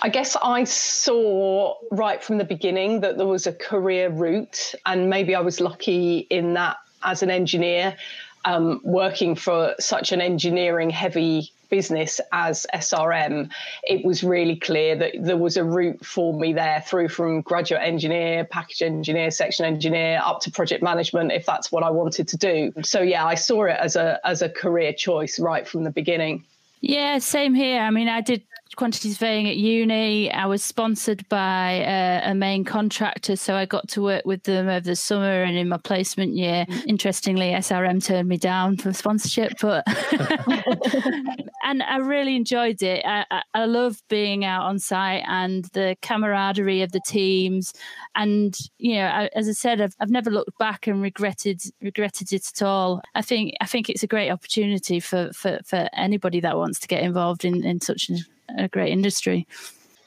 I 0.00 0.08
guess 0.08 0.36
I 0.42 0.64
saw 0.64 1.74
right 1.90 2.22
from 2.22 2.38
the 2.38 2.44
beginning 2.44 3.00
that 3.00 3.18
there 3.18 3.26
was 3.26 3.46
a 3.46 3.52
career 3.52 4.08
route 4.08 4.74
and 4.86 5.10
maybe 5.10 5.34
I 5.34 5.40
was 5.40 5.60
lucky 5.60 6.18
in 6.30 6.54
that 6.54 6.78
as 7.04 7.22
an 7.22 7.30
engineer 7.30 7.96
um, 8.44 8.80
working 8.82 9.36
for 9.36 9.74
such 9.78 10.10
an 10.10 10.20
engineering 10.20 10.90
heavy 10.90 11.52
business 11.72 12.20
as 12.30 12.66
SRM, 12.74 13.50
it 13.82 14.04
was 14.04 14.22
really 14.22 14.56
clear 14.56 14.94
that 14.94 15.14
there 15.18 15.38
was 15.38 15.56
a 15.56 15.64
route 15.64 16.04
for 16.04 16.38
me 16.38 16.52
there 16.52 16.84
through 16.86 17.08
from 17.08 17.40
graduate 17.40 17.80
engineer, 17.82 18.44
package 18.44 18.82
engineer, 18.82 19.30
section 19.30 19.64
engineer, 19.64 20.20
up 20.22 20.40
to 20.42 20.50
project 20.50 20.82
management, 20.82 21.32
if 21.32 21.46
that's 21.46 21.72
what 21.72 21.82
I 21.82 21.90
wanted 21.90 22.28
to 22.28 22.36
do. 22.36 22.72
So 22.82 23.00
yeah, 23.00 23.24
I 23.24 23.36
saw 23.36 23.64
it 23.64 23.76
as 23.80 23.96
a 23.96 24.20
as 24.22 24.42
a 24.42 24.50
career 24.50 24.92
choice 24.92 25.40
right 25.40 25.66
from 25.66 25.82
the 25.82 25.90
beginning. 25.90 26.44
Yeah, 26.82 27.18
same 27.18 27.54
here. 27.54 27.80
I 27.80 27.90
mean, 27.90 28.08
I 28.08 28.20
did 28.20 28.42
quantity 28.76 29.10
surveying 29.10 29.48
at 29.48 29.56
uni. 29.56 30.30
I 30.30 30.46
was 30.46 30.62
sponsored 30.62 31.28
by 31.28 31.84
a, 31.86 32.30
a, 32.30 32.34
main 32.34 32.64
contractor, 32.64 33.36
so 33.36 33.54
I 33.54 33.66
got 33.66 33.88
to 33.88 34.02
work 34.02 34.24
with 34.24 34.44
them 34.44 34.68
over 34.68 34.80
the 34.80 34.96
summer 34.96 35.42
and 35.42 35.56
in 35.56 35.68
my 35.68 35.76
placement 35.76 36.36
year. 36.36 36.66
Mm. 36.68 36.86
Interestingly, 36.86 37.50
SRM 37.50 38.04
turned 38.04 38.28
me 38.28 38.36
down 38.36 38.76
for 38.76 38.92
sponsorship, 38.92 39.52
but 39.60 39.84
and 41.64 41.82
I 41.82 41.98
really 41.98 42.36
enjoyed 42.36 42.82
it. 42.82 43.04
I, 43.04 43.24
I, 43.30 43.42
I 43.54 43.64
love 43.66 44.02
being 44.08 44.44
out 44.44 44.64
on 44.64 44.78
site 44.78 45.24
and 45.26 45.64
the 45.72 45.96
camaraderie 46.02 46.82
of 46.82 46.92
the 46.92 47.00
teams. 47.06 47.72
And 48.14 48.56
you 48.78 48.96
know, 48.96 49.06
I, 49.06 49.30
as 49.34 49.48
I 49.48 49.52
said, 49.52 49.80
I've, 49.80 49.94
I've 50.00 50.10
never 50.10 50.30
looked 50.30 50.58
back 50.58 50.86
and 50.86 51.02
regretted 51.02 51.62
regretted 51.80 52.32
it 52.32 52.46
at 52.54 52.62
all. 52.62 53.00
I 53.14 53.22
think 53.22 53.54
I 53.60 53.66
think 53.66 53.88
it's 53.88 54.02
a 54.02 54.08
great 54.08 54.30
opportunity 54.30 55.00
for 55.00 55.30
for, 55.32 55.60
for 55.64 55.88
anybody 55.94 56.40
that 56.40 56.56
wants 56.56 56.78
to 56.80 56.88
get 56.88 57.02
involved 57.02 57.44
in 57.44 57.64
in 57.64 57.80
such 57.80 58.08
an 58.08 58.18
a 58.58 58.68
great 58.68 58.90
industry. 58.90 59.46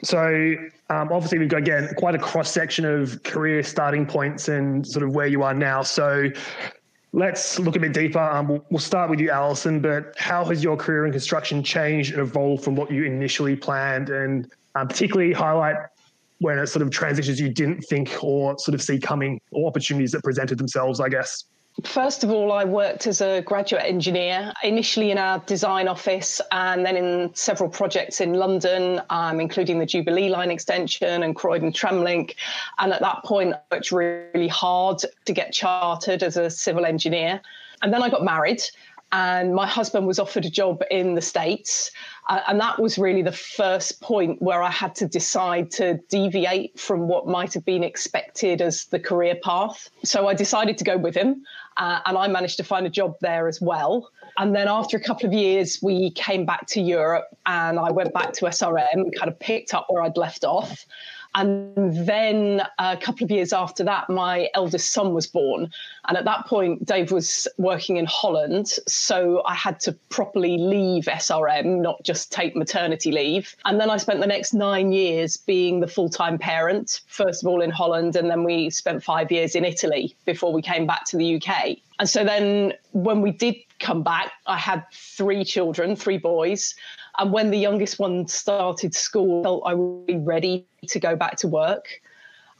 So 0.03 0.55
um, 0.89 1.09
obviously 1.11 1.39
we've 1.39 1.49
got 1.49 1.61
again 1.61 1.89
quite 1.97 2.15
a 2.15 2.19
cross 2.19 2.51
section 2.51 2.85
of 2.85 3.21
career 3.23 3.63
starting 3.63 4.05
points 4.05 4.49
and 4.49 4.85
sort 4.85 5.03
of 5.03 5.15
where 5.15 5.27
you 5.27 5.41
are 5.43 5.53
now. 5.53 5.81
So 5.81 6.29
let's 7.15 7.57
look 7.59 7.75
a 7.75 7.79
bit 7.79 7.93
deeper. 7.93 8.19
Um, 8.19 8.47
we'll, 8.47 8.65
we'll, 8.69 8.79
start 8.79 9.09
with 9.09 9.19
you, 9.19 9.31
Alison. 9.31 9.79
But 9.79 10.13
how 10.17 10.45
has 10.45 10.63
your 10.63 10.77
career 10.77 11.05
in 11.05 11.11
construction 11.11 11.63
changed 11.63 12.11
and 12.11 12.21
evolved 12.21 12.63
from 12.63 12.75
what 12.75 12.91
you 12.91 13.03
initially 13.05 13.55
planned, 13.55 14.09
and 14.09 14.51
um, 14.75 14.87
particularly 14.87 15.33
highlight 15.33 15.77
when 16.39 16.59
it 16.59 16.67
sort 16.67 16.83
of 16.83 16.91
transitions 16.91 17.39
you 17.39 17.49
didn't 17.49 17.81
think 17.83 18.21
or 18.21 18.59
sort 18.59 18.75
of 18.75 18.81
see 18.81 18.99
coming, 18.99 19.39
or 19.51 19.67
opportunities 19.67 20.11
that 20.11 20.23
presented 20.23 20.57
themselves? 20.57 20.99
I 20.99 21.09
guess. 21.09 21.45
First 21.83 22.23
of 22.23 22.31
all, 22.31 22.53
I 22.53 22.63
worked 22.63 23.05
as 23.05 23.19
a 23.19 23.41
graduate 23.41 23.83
engineer, 23.83 24.53
initially 24.63 25.11
in 25.11 25.17
our 25.17 25.39
design 25.39 25.89
office 25.89 26.39
and 26.51 26.85
then 26.85 26.95
in 26.95 27.35
several 27.35 27.69
projects 27.69 28.21
in 28.21 28.33
London, 28.33 29.01
um, 29.09 29.41
including 29.41 29.79
the 29.79 29.85
Jubilee 29.85 30.29
Line 30.29 30.51
extension 30.51 31.21
and 31.21 31.35
Croydon 31.35 31.73
Tramlink. 31.73 32.35
And 32.79 32.93
at 32.93 33.01
that 33.01 33.25
point, 33.25 33.55
I 33.55 33.75
worked 33.75 33.91
really 33.91 34.47
hard 34.47 34.99
to 35.25 35.33
get 35.33 35.51
chartered 35.51 36.23
as 36.23 36.37
a 36.37 36.49
civil 36.49 36.85
engineer. 36.85 37.41
And 37.81 37.93
then 37.93 38.01
I 38.01 38.09
got 38.09 38.23
married 38.23 38.61
and 39.11 39.53
my 39.53 39.67
husband 39.67 40.07
was 40.07 40.19
offered 40.19 40.45
a 40.45 40.49
job 40.49 40.83
in 40.91 41.15
the 41.15 41.21
States. 41.21 41.91
Uh, 42.27 42.41
and 42.47 42.59
that 42.59 42.79
was 42.81 42.97
really 42.97 43.21
the 43.21 43.31
first 43.31 44.01
point 44.01 44.41
where 44.41 44.63
I 44.63 44.71
had 44.71 44.95
to 44.95 45.07
decide 45.07 45.71
to 45.71 45.99
deviate 46.09 46.79
from 46.79 47.07
what 47.07 47.27
might 47.27 47.53
have 47.53 47.63
been 47.63 47.83
expected 47.83 48.61
as 48.61 48.85
the 48.85 48.99
career 48.99 49.35
path. 49.43 49.89
So 50.03 50.27
I 50.27 50.33
decided 50.33 50.77
to 50.79 50.83
go 50.83 50.97
with 50.97 51.15
him, 51.15 51.45
uh, 51.77 51.99
and 52.05 52.17
I 52.17 52.27
managed 52.27 52.57
to 52.57 52.63
find 52.63 52.85
a 52.85 52.89
job 52.89 53.15
there 53.21 53.47
as 53.47 53.61
well. 53.61 54.09
And 54.37 54.55
then 54.55 54.67
after 54.67 54.97
a 54.97 54.99
couple 54.99 55.27
of 55.27 55.33
years, 55.33 55.79
we 55.81 56.11
came 56.11 56.45
back 56.45 56.67
to 56.67 56.81
Europe, 56.81 57.27
and 57.45 57.79
I 57.79 57.91
went 57.91 58.13
back 58.13 58.33
to 58.33 58.45
SRM, 58.45 59.15
kind 59.17 59.29
of 59.29 59.39
picked 59.39 59.73
up 59.73 59.87
where 59.89 60.03
I'd 60.03 60.17
left 60.17 60.43
off. 60.43 60.85
And 61.35 62.07
then 62.07 62.61
a 62.79 62.95
couple 62.95 63.25
of 63.25 63.31
years 63.31 63.51
after 63.51 63.83
that, 63.83 64.09
my 64.09 64.49
eldest 64.53 64.91
son 64.91 65.13
was 65.13 65.27
born. 65.27 65.69
And 66.07 66.17
at 66.17 66.23
that 66.23 66.45
point, 66.45 66.85
Dave 66.85 67.11
was 67.11 67.45
working 67.57 67.97
in 67.97 68.05
Holland. 68.05 68.67
So 68.87 69.43
I 69.45 69.53
had 69.53 69.81
to 69.81 69.91
properly 70.09 70.57
leave 70.57 71.05
SRM, 71.05 71.81
not 71.81 72.01
just 72.03 72.31
take 72.31 72.55
maternity 72.55 73.11
leave. 73.11 73.53
And 73.65 73.81
then 73.81 73.89
I 73.89 73.97
spent 73.97 74.21
the 74.21 74.27
next 74.27 74.53
nine 74.53 74.93
years 74.93 75.35
being 75.35 75.81
the 75.81 75.87
full 75.87 76.09
time 76.09 76.37
parent, 76.37 77.01
first 77.07 77.43
of 77.43 77.47
all 77.47 77.61
in 77.61 77.69
Holland. 77.69 78.15
And 78.15 78.29
then 78.29 78.45
we 78.45 78.69
spent 78.69 79.03
five 79.03 79.29
years 79.29 79.55
in 79.55 79.65
Italy 79.65 80.15
before 80.23 80.53
we 80.53 80.61
came 80.61 80.87
back 80.87 81.03
to 81.07 81.17
the 81.17 81.35
UK. 81.35 81.77
And 81.99 82.09
so 82.09 82.23
then 82.23 82.73
when 82.93 83.21
we 83.21 83.31
did 83.31 83.55
come 83.79 84.03
back, 84.03 84.31
I 84.47 84.57
had 84.57 84.85
three 84.93 85.43
children, 85.43 85.95
three 85.95 86.17
boys. 86.17 86.75
And 87.17 87.31
when 87.31 87.51
the 87.51 87.57
youngest 87.57 87.99
one 87.99 88.27
started 88.27 88.93
school, 88.93 89.41
I 89.41 89.43
felt 89.43 89.63
I 89.65 89.73
would 89.73 90.05
be 90.05 90.17
ready 90.17 90.65
to 90.87 90.99
go 90.99 91.15
back 91.15 91.37
to 91.37 91.47
work. 91.47 91.87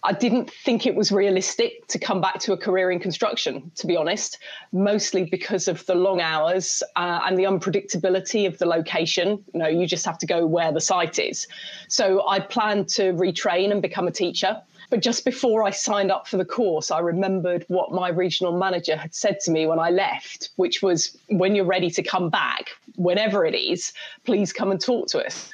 I 0.06 0.14
didn't 0.14 0.52
think 0.52 0.86
it 0.86 0.94
was 0.94 1.12
realistic 1.12 1.88
to 1.88 1.98
come 1.98 2.22
back 2.22 2.40
to 2.42 2.54
a 2.54 2.58
career 2.58 2.92
in 2.92 3.00
construction, 3.00 3.72
to 3.76 3.88
be 3.88 3.98
honest, 3.98 4.38
mostly 4.72 5.24
because 5.24 5.68
of 5.68 5.84
the 5.88 5.96
long 5.96 6.22
hours 6.22 6.84
uh, 6.96 7.22
and 7.26 7.40
the 7.40 7.44
unpredictability 7.44 8.46
of 8.46 8.60
the 8.60 8.68
location. 8.68 9.44
You 9.54 9.60
know, 9.60 9.68
you 9.68 9.88
just 9.88 10.06
have 10.06 10.20
to 10.20 10.28
go 10.28 10.46
where 10.46 10.72
the 10.72 10.80
site 10.80 11.18
is. 11.18 11.48
So 11.88 12.28
I 12.28 12.40
planned 12.40 12.88
to 12.90 13.14
retrain 13.14 13.72
and 13.72 13.82
become 13.82 14.08
a 14.08 14.12
teacher. 14.12 14.62
But 14.90 15.02
just 15.02 15.26
before 15.26 15.64
I 15.64 15.72
signed 15.72 16.12
up 16.12 16.28
for 16.28 16.38
the 16.38 16.46
course, 16.46 16.92
I 16.92 17.00
remembered 17.00 17.66
what 17.68 17.92
my 17.92 18.10
regional 18.10 18.58
manager 18.58 18.96
had 18.96 19.16
said 19.16 19.40
to 19.42 19.52
me 19.52 19.66
when 19.66 19.80
I 19.80 19.90
left, 19.90 20.50
which 20.56 20.82
was 20.82 21.18
when 21.30 21.56
you're 21.56 21.66
ready 21.66 21.90
to 21.92 22.04
come 22.04 22.30
back, 22.30 22.70
whenever 22.96 23.46
it 23.46 23.56
is, 23.56 23.94
please 24.24 24.54
come 24.54 24.72
and 24.72 24.80
talk 24.80 25.08
to 25.10 25.26
us. 25.26 25.52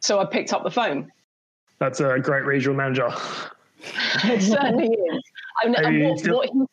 So 0.00 0.20
I 0.20 0.24
picked 0.24 0.52
up 0.52 0.64
the 0.64 0.70
phone. 0.70 1.12
That's 1.78 2.00
a 2.00 2.18
great 2.18 2.44
regional 2.44 2.76
manager. 2.76 3.10
it 4.24 4.42
certainly 4.42 4.88
is. 4.88 5.22
And, 5.64 5.76
mean, 5.94 6.08
what, 6.08 6.26
what, 6.28 6.50
he 6.50 6.64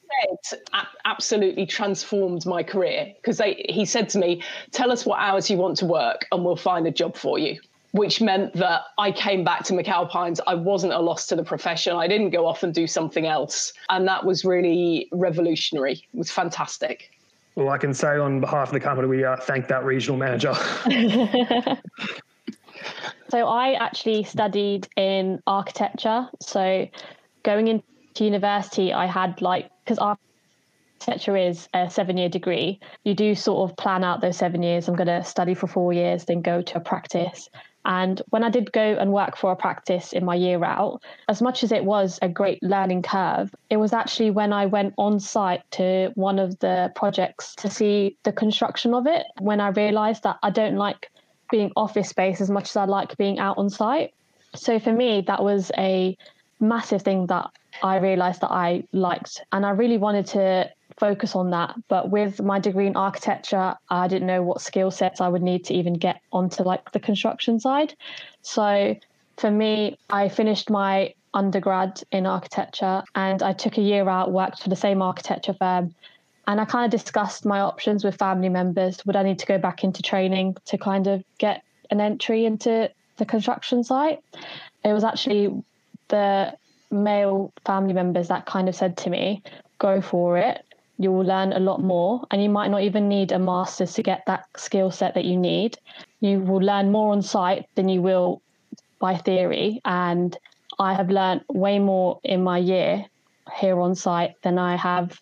said 0.41 0.61
absolutely 1.05 1.65
transformed 1.65 2.45
my 2.45 2.63
career 2.63 3.13
because 3.17 3.39
he 3.67 3.83
said 3.83 4.07
to 4.09 4.17
me, 4.17 4.41
Tell 4.71 4.89
us 4.89 5.05
what 5.05 5.19
hours 5.19 5.49
you 5.49 5.57
want 5.57 5.77
to 5.79 5.85
work 5.85 6.25
and 6.31 6.45
we'll 6.45 6.55
find 6.55 6.87
a 6.87 6.91
job 6.91 7.15
for 7.17 7.37
you 7.37 7.59
which 7.91 8.21
meant 8.21 8.53
that 8.53 8.83
I 8.97 9.11
came 9.11 9.43
back 9.43 9.63
to 9.65 9.73
McAlpines. 9.73 10.39
I 10.45 10.55
wasn't 10.55 10.93
a 10.93 10.99
loss 10.99 11.25
to 11.27 11.35
the 11.35 11.43
profession. 11.43 11.95
I 11.95 12.07
didn't 12.07 12.29
go 12.29 12.45
off 12.45 12.63
and 12.63 12.73
do 12.73 12.87
something 12.87 13.25
else. 13.25 13.73
And 13.89 14.07
that 14.07 14.25
was 14.25 14.45
really 14.45 15.07
revolutionary. 15.11 15.93
It 15.93 16.17
was 16.17 16.29
fantastic. 16.29 17.11
Well, 17.55 17.69
I 17.69 17.77
can 17.77 17.93
say 17.93 18.17
on 18.17 18.39
behalf 18.39 18.67
of 18.69 18.73
the 18.73 18.79
company, 18.79 19.07
we 19.07 19.25
uh, 19.25 19.37
thank 19.37 19.67
that 19.67 19.83
regional 19.83 20.17
manager. 20.17 20.53
so 23.29 23.47
I 23.47 23.73
actually 23.73 24.23
studied 24.23 24.87
in 24.95 25.41
architecture. 25.47 26.29
So 26.41 26.87
going 27.43 27.67
into 27.67 27.83
university, 28.23 28.93
I 28.93 29.07
had 29.07 29.41
like, 29.41 29.69
because 29.83 29.97
architecture 29.97 31.35
is 31.35 31.67
a 31.73 31.89
seven 31.89 32.17
year 32.17 32.29
degree, 32.29 32.79
you 33.03 33.15
do 33.15 33.33
sort 33.33 33.69
of 33.69 33.75
plan 33.77 34.03
out 34.03 34.21
those 34.21 34.37
seven 34.37 34.61
years. 34.61 34.87
I'm 34.87 34.95
going 34.95 35.07
to 35.07 35.23
study 35.23 35.55
for 35.55 35.67
four 35.67 35.91
years, 35.91 36.25
then 36.25 36.41
go 36.41 36.61
to 36.61 36.77
a 36.77 36.79
practice. 36.79 37.49
And 37.89 38.21
when 38.29 38.43
I 38.43 38.51
did 38.51 38.71
go 38.71 38.95
and 38.99 39.11
work 39.11 39.35
for 39.35 39.51
a 39.51 39.55
practice 39.55 40.13
in 40.13 40.23
my 40.23 40.35
year 40.35 40.63
out, 40.63 41.01
as 41.27 41.41
much 41.41 41.63
as 41.63 41.71
it 41.71 41.83
was 41.83 42.19
a 42.21 42.29
great 42.29 42.61
learning 42.61 43.01
curve, 43.01 43.53
it 43.71 43.77
was 43.77 43.93
actually 43.93 44.29
when 44.29 44.53
I 44.53 44.67
went 44.67 44.93
on 44.99 45.19
site 45.19 45.63
to 45.71 46.11
one 46.13 46.37
of 46.37 46.59
the 46.59 46.91
projects 46.95 47.55
to 47.55 47.69
see 47.69 48.15
the 48.21 48.31
construction 48.31 48.93
of 48.93 49.07
it 49.07 49.25
when 49.39 49.59
I 49.59 49.69
realized 49.69 50.21
that 50.21 50.37
I 50.43 50.51
don't 50.51 50.75
like 50.75 51.09
being 51.49 51.71
office 51.75 52.09
space 52.09 52.41
as 52.41 52.51
much 52.51 52.69
as 52.69 52.75
I 52.75 52.85
like 52.85 53.17
being 53.17 53.39
out 53.39 53.57
on 53.57 53.71
site. 53.71 54.13
So 54.53 54.77
for 54.77 54.93
me, 54.93 55.21
that 55.25 55.43
was 55.43 55.71
a 55.75 56.15
massive 56.59 57.01
thing 57.01 57.25
that 57.25 57.49
I 57.81 57.97
realized 57.97 58.41
that 58.41 58.51
I 58.51 58.83
liked. 58.93 59.41
And 59.51 59.65
I 59.65 59.71
really 59.71 59.97
wanted 59.97 60.27
to 60.27 60.69
focus 60.99 61.35
on 61.35 61.49
that. 61.51 61.75
But 61.87 62.09
with 62.09 62.41
my 62.41 62.59
degree 62.59 62.87
in 62.87 62.95
architecture, 62.95 63.75
I 63.89 64.07
didn't 64.07 64.27
know 64.27 64.43
what 64.43 64.61
skill 64.61 64.91
sets 64.91 65.21
I 65.21 65.27
would 65.27 65.41
need 65.41 65.65
to 65.65 65.73
even 65.73 65.93
get 65.93 66.21
onto 66.31 66.63
like 66.63 66.91
the 66.91 66.99
construction 66.99 67.59
side. 67.59 67.93
So 68.41 68.95
for 69.37 69.49
me, 69.49 69.97
I 70.09 70.29
finished 70.29 70.69
my 70.69 71.13
undergrad 71.33 72.01
in 72.11 72.25
architecture 72.25 73.03
and 73.15 73.41
I 73.41 73.53
took 73.53 73.77
a 73.77 73.81
year 73.81 74.09
out, 74.09 74.31
worked 74.31 74.61
for 74.61 74.69
the 74.69 74.75
same 74.75 75.01
architecture 75.01 75.53
firm. 75.53 75.95
And 76.47 76.59
I 76.59 76.65
kind 76.65 76.85
of 76.85 76.99
discussed 76.99 77.45
my 77.45 77.59
options 77.59 78.03
with 78.03 78.15
family 78.15 78.49
members. 78.49 79.05
Would 79.05 79.15
I 79.15 79.23
need 79.23 79.39
to 79.39 79.45
go 79.45 79.57
back 79.57 79.83
into 79.83 80.01
training 80.01 80.57
to 80.65 80.77
kind 80.77 81.07
of 81.07 81.23
get 81.37 81.63
an 81.91 82.01
entry 82.01 82.45
into 82.45 82.89
the 83.17 83.25
construction 83.25 83.83
site? 83.83 84.19
It 84.83 84.93
was 84.93 85.03
actually 85.03 85.63
the 86.07 86.57
male 86.89 87.53
family 87.65 87.93
members 87.93 88.29
that 88.29 88.47
kind 88.47 88.67
of 88.67 88.75
said 88.75 88.97
to 88.97 89.11
me, 89.11 89.43
go 89.77 90.01
for 90.01 90.37
it 90.37 90.65
you 90.99 91.11
will 91.11 91.25
learn 91.25 91.53
a 91.53 91.59
lot 91.59 91.81
more 91.81 92.25
and 92.29 92.43
you 92.43 92.49
might 92.49 92.69
not 92.69 92.83
even 92.83 93.09
need 93.09 93.31
a 93.31 93.39
master's 93.39 93.93
to 93.93 94.03
get 94.03 94.23
that 94.27 94.45
skill 94.57 94.91
set 94.91 95.15
that 95.15 95.25
you 95.25 95.37
need. 95.37 95.77
You 96.19 96.39
will 96.39 96.61
learn 96.61 96.91
more 96.91 97.13
on 97.13 97.21
site 97.21 97.65
than 97.75 97.89
you 97.89 98.01
will 98.01 98.41
by 98.99 99.15
theory 99.15 99.79
and 99.85 100.37
i 100.77 100.93
have 100.93 101.09
learned 101.09 101.41
way 101.47 101.79
more 101.79 102.19
in 102.25 102.43
my 102.43 102.57
year 102.57 103.05
here 103.57 103.79
on 103.79 103.95
site 103.95 104.35
than 104.43 104.59
i 104.59 104.75
have 104.75 105.17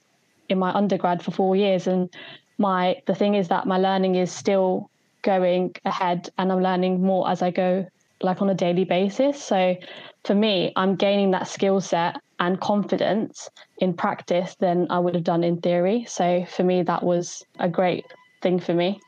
in 0.50 0.60
my 0.60 0.72
undergrad 0.74 1.22
for 1.24 1.31
four 1.31 1.55
years. 1.55 1.88
And 1.88 2.10
my 2.57 3.01
the 3.05 3.15
thing 3.15 3.36
is 3.36 3.48
that 3.50 3.67
my 3.67 3.77
learning 3.77 4.15
is 4.15 4.31
still 4.31 4.89
going 5.22 5.75
ahead 5.84 6.29
and 6.38 6.51
i'm 6.51 6.62
learning 6.62 7.01
more 7.01 7.29
as 7.29 7.41
i 7.41 7.51
go 7.51 7.86
like 8.22 8.41
on 8.41 8.50
a 8.50 8.55
daily 8.55 8.84
basis. 8.84 9.41
So 9.41 9.75
for 10.24 10.36
me 10.36 10.74
i'm 10.75 10.96
gaining 10.96 11.31
that 11.31 11.48
skill 11.48 11.81
set 11.81 12.17
and 12.39 12.60
confidence 12.60 13.50
in 13.79 13.94
practice 13.94 14.56
than 14.60 14.88
I 14.89 15.00
would 15.00 15.15
have 15.15 15.24
done 15.24 15.44
in 15.44 15.60
theory. 15.62 16.06
So 16.08 16.46
for 16.46 16.63
me, 16.63 16.84
that 16.84 17.03
was 17.03 17.44
a 17.60 17.70
great 17.70 18.06
thing 18.41 18.60
for 18.60 18.74
me. 18.74 19.00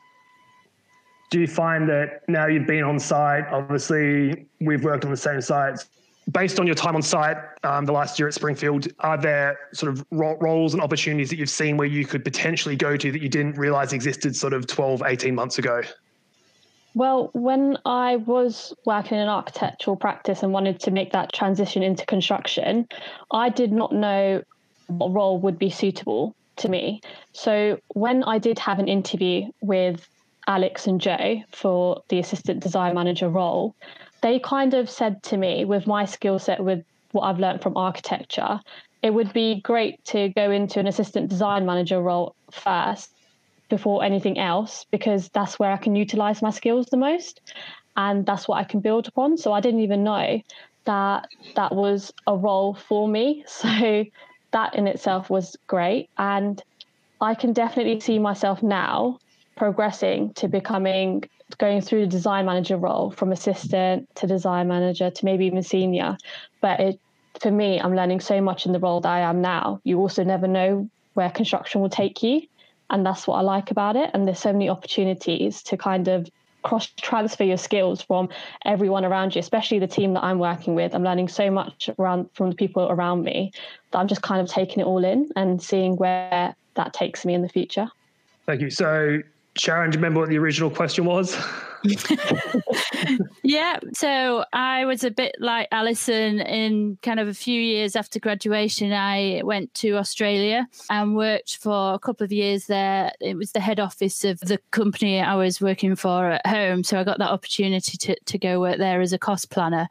Do 1.30 1.40
you 1.40 1.46
find 1.46 1.88
that 1.88 2.28
now 2.28 2.46
you've 2.46 2.66
been 2.66 2.82
on 2.82 2.98
site? 2.98 3.46
Obviously, 3.52 4.46
we've 4.60 4.82
worked 4.82 5.04
on 5.04 5.12
the 5.12 5.16
same 5.16 5.40
sites. 5.40 5.88
Based 6.32 6.60
on 6.60 6.66
your 6.66 6.74
time 6.74 6.94
on 6.96 7.02
site 7.02 7.36
um, 7.64 7.86
the 7.86 7.92
last 7.92 8.18
year 8.18 8.28
at 8.28 8.34
Springfield, 8.34 8.88
are 9.00 9.16
there 9.16 9.58
sort 9.72 9.92
of 9.92 10.04
roles 10.10 10.74
and 10.74 10.82
opportunities 10.82 11.30
that 11.30 11.38
you've 11.38 11.50
seen 11.50 11.76
where 11.76 11.88
you 11.88 12.04
could 12.04 12.24
potentially 12.24 12.76
go 12.76 12.96
to 12.96 13.10
that 13.12 13.22
you 13.22 13.28
didn't 13.28 13.56
realize 13.56 13.92
existed 13.92 14.36
sort 14.36 14.52
of 14.52 14.66
12, 14.66 15.02
18 15.06 15.34
months 15.34 15.58
ago? 15.58 15.82
Well, 16.94 17.30
when 17.32 17.78
I 17.84 18.16
was 18.16 18.74
working 18.84 19.18
in 19.18 19.28
architectural 19.28 19.96
practice 19.96 20.42
and 20.42 20.52
wanted 20.52 20.80
to 20.80 20.90
make 20.90 21.12
that 21.12 21.32
transition 21.32 21.82
into 21.82 22.04
construction, 22.04 22.88
I 23.30 23.48
did 23.48 23.72
not 23.72 23.92
know 23.92 24.42
what 24.88 25.12
role 25.12 25.38
would 25.38 25.58
be 25.58 25.70
suitable 25.70 26.34
to 26.56 26.68
me. 26.68 27.00
So 27.32 27.78
when 27.94 28.24
I 28.24 28.38
did 28.38 28.58
have 28.58 28.78
an 28.78 28.88
interview 28.88 29.50
with 29.60 30.08
Alex 30.46 30.86
and 30.86 31.00
Joe 31.00 31.42
for 31.52 32.02
the 32.08 32.18
assistant 32.18 32.60
design 32.60 32.94
manager 32.94 33.28
role, 33.28 33.74
they 34.20 34.40
kind 34.40 34.74
of 34.74 34.90
said 34.90 35.22
to 35.24 35.36
me, 35.36 35.64
with 35.64 35.86
my 35.86 36.04
skill 36.04 36.38
set, 36.38 36.62
with 36.62 36.84
what 37.12 37.22
I've 37.22 37.38
learned 37.38 37.62
from 37.62 37.76
architecture, 37.76 38.60
it 39.02 39.14
would 39.14 39.32
be 39.32 39.60
great 39.60 40.04
to 40.06 40.28
go 40.30 40.50
into 40.50 40.80
an 40.80 40.86
assistant 40.86 41.30
design 41.30 41.64
manager 41.64 42.00
role 42.02 42.34
first 42.50 43.10
before 43.70 44.04
anything 44.04 44.38
else 44.38 44.84
because 44.90 45.30
that's 45.30 45.58
where 45.58 45.70
I 45.72 45.78
can 45.78 45.96
utilize 45.96 46.42
my 46.42 46.50
skills 46.50 46.86
the 46.86 46.96
most 46.96 47.40
and 47.96 48.26
that's 48.26 48.46
what 48.46 48.58
I 48.58 48.64
can 48.64 48.80
build 48.80 49.08
upon. 49.08 49.38
So 49.38 49.52
I 49.52 49.60
didn't 49.60 49.80
even 49.80 50.04
know 50.04 50.40
that 50.84 51.28
that 51.56 51.74
was 51.74 52.12
a 52.26 52.36
role 52.36 52.74
for 52.74 53.08
me. 53.08 53.44
So 53.60 54.04
that 54.52 54.74
in 54.74 54.88
itself 54.88 55.30
was 55.30 55.56
great. 55.68 56.10
And 56.18 56.60
I 57.20 57.34
can 57.34 57.52
definitely 57.52 58.00
see 58.00 58.18
myself 58.18 58.64
now 58.64 59.18
progressing 59.56 60.32
to 60.34 60.48
becoming 60.48 61.22
going 61.58 61.80
through 61.80 62.00
the 62.00 62.06
design 62.06 62.46
manager 62.46 62.76
role 62.76 63.12
from 63.12 63.30
assistant 63.30 64.08
to 64.16 64.26
design 64.26 64.66
manager 64.66 65.10
to 65.10 65.24
maybe 65.24 65.46
even 65.46 65.62
senior. 65.62 66.16
But 66.60 66.80
it 66.80 67.00
for 67.40 67.50
me, 67.50 67.80
I'm 67.80 67.94
learning 67.94 68.20
so 68.20 68.40
much 68.40 68.66
in 68.66 68.72
the 68.72 68.80
role 68.80 69.00
that 69.00 69.08
I 69.08 69.20
am 69.20 69.40
now. 69.40 69.80
You 69.84 69.98
also 69.98 70.24
never 70.24 70.48
know 70.48 70.90
where 71.14 71.30
construction 71.30 71.80
will 71.80 71.90
take 71.90 72.22
you. 72.22 72.42
And 72.90 73.06
that's 73.06 73.26
what 73.26 73.36
I 73.36 73.40
like 73.40 73.70
about 73.70 73.96
it. 73.96 74.10
And 74.12 74.26
there's 74.26 74.38
so 74.38 74.52
many 74.52 74.68
opportunities 74.68 75.62
to 75.64 75.76
kind 75.76 76.08
of 76.08 76.28
cross 76.62 76.88
transfer 77.00 77.44
your 77.44 77.56
skills 77.56 78.02
from 78.02 78.28
everyone 78.64 79.04
around 79.04 79.34
you, 79.34 79.38
especially 79.38 79.78
the 79.78 79.86
team 79.86 80.12
that 80.14 80.24
I'm 80.24 80.38
working 80.38 80.74
with. 80.74 80.94
I'm 80.94 81.02
learning 81.02 81.28
so 81.28 81.50
much 81.50 81.88
around 81.98 82.28
from 82.34 82.50
the 82.50 82.56
people 82.56 82.88
around 82.90 83.22
me 83.22 83.52
that 83.92 83.98
I'm 83.98 84.08
just 84.08 84.22
kind 84.22 84.40
of 84.40 84.48
taking 84.48 84.80
it 84.80 84.86
all 84.86 85.04
in 85.04 85.30
and 85.36 85.62
seeing 85.62 85.96
where 85.96 86.54
that 86.74 86.92
takes 86.92 87.24
me 87.24 87.34
in 87.34 87.42
the 87.42 87.48
future. 87.48 87.88
Thank 88.46 88.60
you. 88.60 88.70
So, 88.70 89.20
Sharon, 89.56 89.90
do 89.90 89.96
you 89.96 90.00
remember 90.00 90.20
what 90.20 90.28
the 90.28 90.38
original 90.38 90.70
question 90.70 91.04
was? 91.04 91.36
yeah. 93.42 93.78
So 93.94 94.44
I 94.52 94.84
was 94.84 95.04
a 95.04 95.10
bit 95.10 95.34
like 95.38 95.68
Alison 95.72 96.40
in 96.40 96.98
kind 97.02 97.20
of 97.20 97.28
a 97.28 97.34
few 97.34 97.60
years 97.60 97.96
after 97.96 98.18
graduation. 98.18 98.92
I 98.92 99.42
went 99.44 99.72
to 99.74 99.96
Australia 99.96 100.66
and 100.90 101.16
worked 101.16 101.56
for 101.56 101.94
a 101.94 101.98
couple 101.98 102.24
of 102.24 102.32
years 102.32 102.66
there. 102.66 103.12
It 103.20 103.36
was 103.36 103.52
the 103.52 103.60
head 103.60 103.80
office 103.80 104.24
of 104.24 104.40
the 104.40 104.58
company 104.70 105.20
I 105.20 105.34
was 105.34 105.60
working 105.60 105.96
for 105.96 106.32
at 106.32 106.46
home. 106.46 106.84
So 106.84 106.98
I 106.98 107.04
got 107.04 107.18
that 107.18 107.30
opportunity 107.30 107.96
to, 107.96 108.16
to 108.26 108.38
go 108.38 108.60
work 108.60 108.78
there 108.78 109.00
as 109.00 109.12
a 109.12 109.18
cost 109.18 109.50
planner 109.50 109.88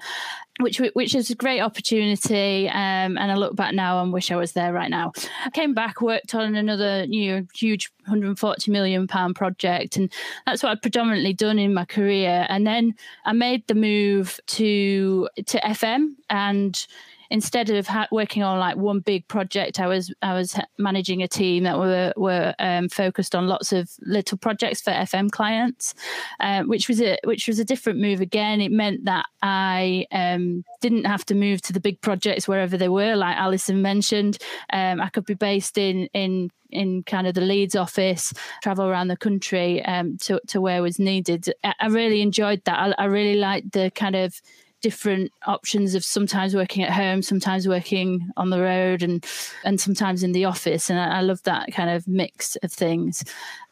which 0.59 0.81
which 0.93 1.15
is 1.15 1.29
a 1.29 1.35
great 1.35 1.61
opportunity. 1.61 2.67
Um, 2.67 3.17
and 3.17 3.31
I 3.31 3.35
look 3.35 3.55
back 3.55 3.73
now 3.73 4.01
and 4.01 4.11
wish 4.11 4.29
I 4.29 4.35
was 4.35 4.51
there 4.51 4.73
right 4.73 4.89
now. 4.89 5.13
I 5.45 5.49
came 5.49 5.73
back, 5.73 6.01
worked 6.01 6.35
on 6.35 6.55
another 6.55 7.07
know, 7.07 7.45
huge 7.53 7.89
140 8.05 8.71
million 8.71 9.07
pound 9.07 9.35
project, 9.35 9.95
and 9.95 10.11
that's 10.45 10.61
what 10.61 10.71
I'd 10.71 10.81
predominantly 10.81 11.33
done 11.33 11.59
in 11.59 11.73
my 11.79 11.85
career. 11.85 12.45
And 12.49 12.67
then 12.67 12.95
I 13.25 13.33
made 13.33 13.67
the 13.67 13.75
move 13.75 14.39
to 14.57 15.29
to 15.51 15.59
FM 15.59 16.15
and 16.29 16.87
instead 17.29 17.69
of 17.69 17.87
ha- 17.87 18.07
working 18.11 18.43
on 18.43 18.59
like 18.59 18.75
one 18.75 18.99
big 18.99 19.27
project, 19.27 19.79
I 19.79 19.87
was 19.87 20.13
I 20.21 20.33
was 20.33 20.59
managing 20.77 21.21
a 21.21 21.27
team 21.27 21.63
that 21.63 21.77
were 21.77 22.13
were 22.17 22.53
um, 22.59 22.89
focused 22.89 23.35
on 23.35 23.47
lots 23.47 23.71
of 23.71 23.89
little 24.01 24.37
projects 24.37 24.81
for 24.81 24.91
FM 24.91 25.29
clients, 25.31 25.93
uh, 26.39 26.63
which 26.63 26.87
was 26.87 27.01
a 27.01 27.17
which 27.23 27.47
was 27.47 27.59
a 27.59 27.65
different 27.65 27.99
move. 27.99 28.21
Again, 28.21 28.61
it 28.61 28.71
meant 28.71 29.05
that 29.05 29.25
I 29.41 30.05
um, 30.11 30.63
didn't 30.81 31.05
have 31.05 31.25
to 31.25 31.35
move 31.35 31.61
to 31.63 31.73
the 31.73 31.79
big 31.79 32.01
projects 32.01 32.47
wherever 32.47 32.77
they 32.77 32.89
were, 32.89 33.15
like 33.15 33.37
Alison 33.37 33.81
mentioned. 33.81 34.37
Um, 34.73 35.01
I 35.01 35.09
could 35.09 35.25
be 35.25 35.35
based 35.35 35.77
in 35.77 36.09
in 36.13 36.51
in 36.71 37.03
kind 37.03 37.25
of 37.25 37.33
the 37.33 37.41
Leeds 37.41 37.75
office, 37.75 38.33
travel 38.61 38.85
around 38.85 39.07
the 39.07 39.17
country 39.17 39.83
um, 39.85 40.17
to 40.17 40.39
to 40.47 40.61
where 40.61 40.81
was 40.81 40.99
needed. 40.99 41.51
I, 41.63 41.73
I 41.79 41.87
really 41.87 42.21
enjoyed 42.21 42.63
that. 42.65 42.79
I, 42.79 43.03
I 43.03 43.05
really 43.05 43.35
liked 43.35 43.71
the 43.71 43.91
kind 43.91 44.15
of 44.15 44.41
different 44.81 45.31
options 45.45 45.95
of 45.95 46.03
sometimes 46.03 46.55
working 46.55 46.83
at 46.83 46.91
home, 46.91 47.21
sometimes 47.21 47.67
working 47.67 48.29
on 48.37 48.49
the 48.49 48.61
road, 48.61 49.03
and 49.03 49.25
and 49.63 49.79
sometimes 49.79 50.23
in 50.23 50.31
the 50.31 50.45
office. 50.45 50.89
And 50.89 50.99
I, 50.99 51.19
I 51.19 51.21
love 51.21 51.43
that 51.43 51.71
kind 51.73 51.89
of 51.89 52.07
mix 52.07 52.55
of 52.57 52.71
things. 52.71 53.23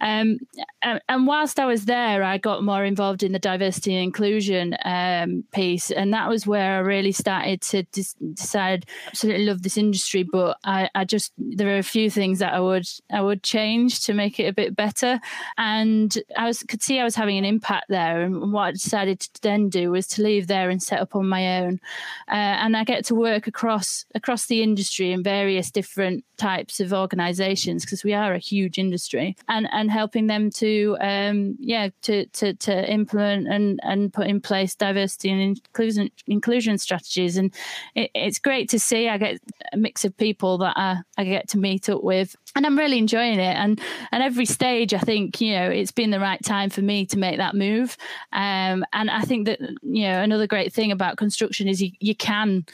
Um, 0.02 0.40
and, 0.82 1.02
and, 1.10 1.26
whilst 1.26 1.60
I 1.60 1.66
was 1.66 1.86
there, 1.86 2.24
I 2.24 2.38
got 2.38 2.64
more 2.64 2.86
involved 2.86 3.24
in 3.24 3.32
the 3.32 3.40
diversity 3.40 3.96
and 3.96 4.04
inclusion 4.04 4.78
um, 4.86 5.44
piece, 5.52 5.90
and 5.92 6.14
that 6.14 6.30
was 6.30 6.46
where 6.46 6.78
I 6.78 6.80
really 6.80 7.12
started 7.12 7.62
to 7.62 7.84
decide. 7.84 8.86
Absolutely 9.08 9.46
love 9.46 9.64
this 9.64 9.78
industry, 9.78 10.24
but 10.24 10.58
I, 10.64 10.90
I 10.94 11.06
just 11.06 11.34
there 11.38 11.74
are 11.76 11.80
a 11.80 11.84
few 11.84 12.10
things 12.10 12.40
that 12.40 12.54
I 12.54 12.60
would 12.60 12.88
I 13.12 13.22
would 13.22 13.44
change 13.44 14.02
to 14.02 14.14
make 14.14 14.40
it 14.40 14.46
a 14.46 14.54
bit 14.54 14.76
better. 14.76 15.20
And 15.58 16.16
I 16.38 16.46
was 16.46 16.64
could 16.64 16.84
see 16.84 17.00
I 17.00 17.04
was 17.04 17.16
having 17.16 17.38
an 17.38 17.46
impact 17.46 17.86
there, 17.90 18.22
and 18.22 18.54
what 18.54 18.64
I 18.64 18.72
decided 18.72 19.20
to 19.22 19.42
then 19.42 19.70
do 19.70 19.92
was 19.92 20.08
to 20.08 20.22
leave 20.22 20.48
there 20.48 20.70
and 20.70 20.82
set 20.82 20.97
up 21.02 21.16
on 21.16 21.28
my 21.28 21.62
own. 21.62 21.80
Uh, 22.28 22.56
and 22.62 22.78
I 22.78 22.84
get 22.84 23.06
to 23.06 23.16
work 23.16 23.48
across 23.48 24.06
across 24.16 24.46
the 24.46 24.62
industry 24.62 25.12
in 25.12 25.24
various 25.24 25.72
different 25.72 26.24
types 26.38 26.80
of 26.80 26.94
organisations 26.94 27.84
because 27.84 28.04
we 28.04 28.14
are 28.14 28.34
a 28.34 28.40
huge 28.40 28.78
industry, 28.78 29.36
and 29.50 29.68
and 29.72 29.88
and 29.88 29.92
helping 29.92 30.28
them 30.28 30.50
to 30.50 30.98
um, 31.00 31.56
yeah 31.60 31.90
to, 32.02 32.26
to 32.28 32.54
to 32.54 32.92
implement 32.92 33.48
and 33.48 33.80
and 33.84 34.14
put 34.14 34.28
in 34.28 34.42
place 34.42 34.76
diversity 34.76 35.30
and 35.30 35.42
inclusion 35.42 36.10
inclusion 36.28 36.78
strategies. 36.78 37.38
And 37.38 37.54
it, 37.96 38.12
it's 38.14 38.40
great 38.40 38.70
to 38.70 38.80
see. 38.80 39.08
I 39.08 39.18
get 39.18 39.40
a 39.74 39.78
mix 39.78 40.06
of 40.06 40.16
people 40.18 40.58
that 40.60 40.74
I, 40.76 40.98
I 41.18 41.24
get 41.24 41.48
to 41.50 41.58
meet 41.58 41.90
up 41.90 42.04
with 42.04 42.36
and 42.58 42.66
I'm 42.66 42.78
really 42.78 42.98
enjoying 42.98 43.40
it 43.40 43.56
and 43.56 43.80
and 44.12 44.24
every 44.24 44.46
stage 44.46 44.94
I 44.94 45.00
think 45.00 45.40
you 45.40 45.54
know 45.54 45.70
it's 45.70 45.92
been 45.92 46.10
the 46.10 46.20
right 46.20 46.44
time 46.44 46.70
for 46.70 46.82
me 46.82 47.06
to 47.06 47.18
make 47.18 47.38
that 47.38 47.56
move 47.56 47.96
um, 48.34 48.84
and 48.92 49.10
I 49.10 49.22
think 49.22 49.46
that 49.46 49.60
you 49.84 50.04
know 50.04 50.22
another 50.22 50.48
great 50.48 50.74
thing 50.74 50.92
about 50.92 51.18
construction 51.18 51.68
is 51.68 51.82
you, 51.82 51.92
you 52.00 52.16
can 52.16 52.66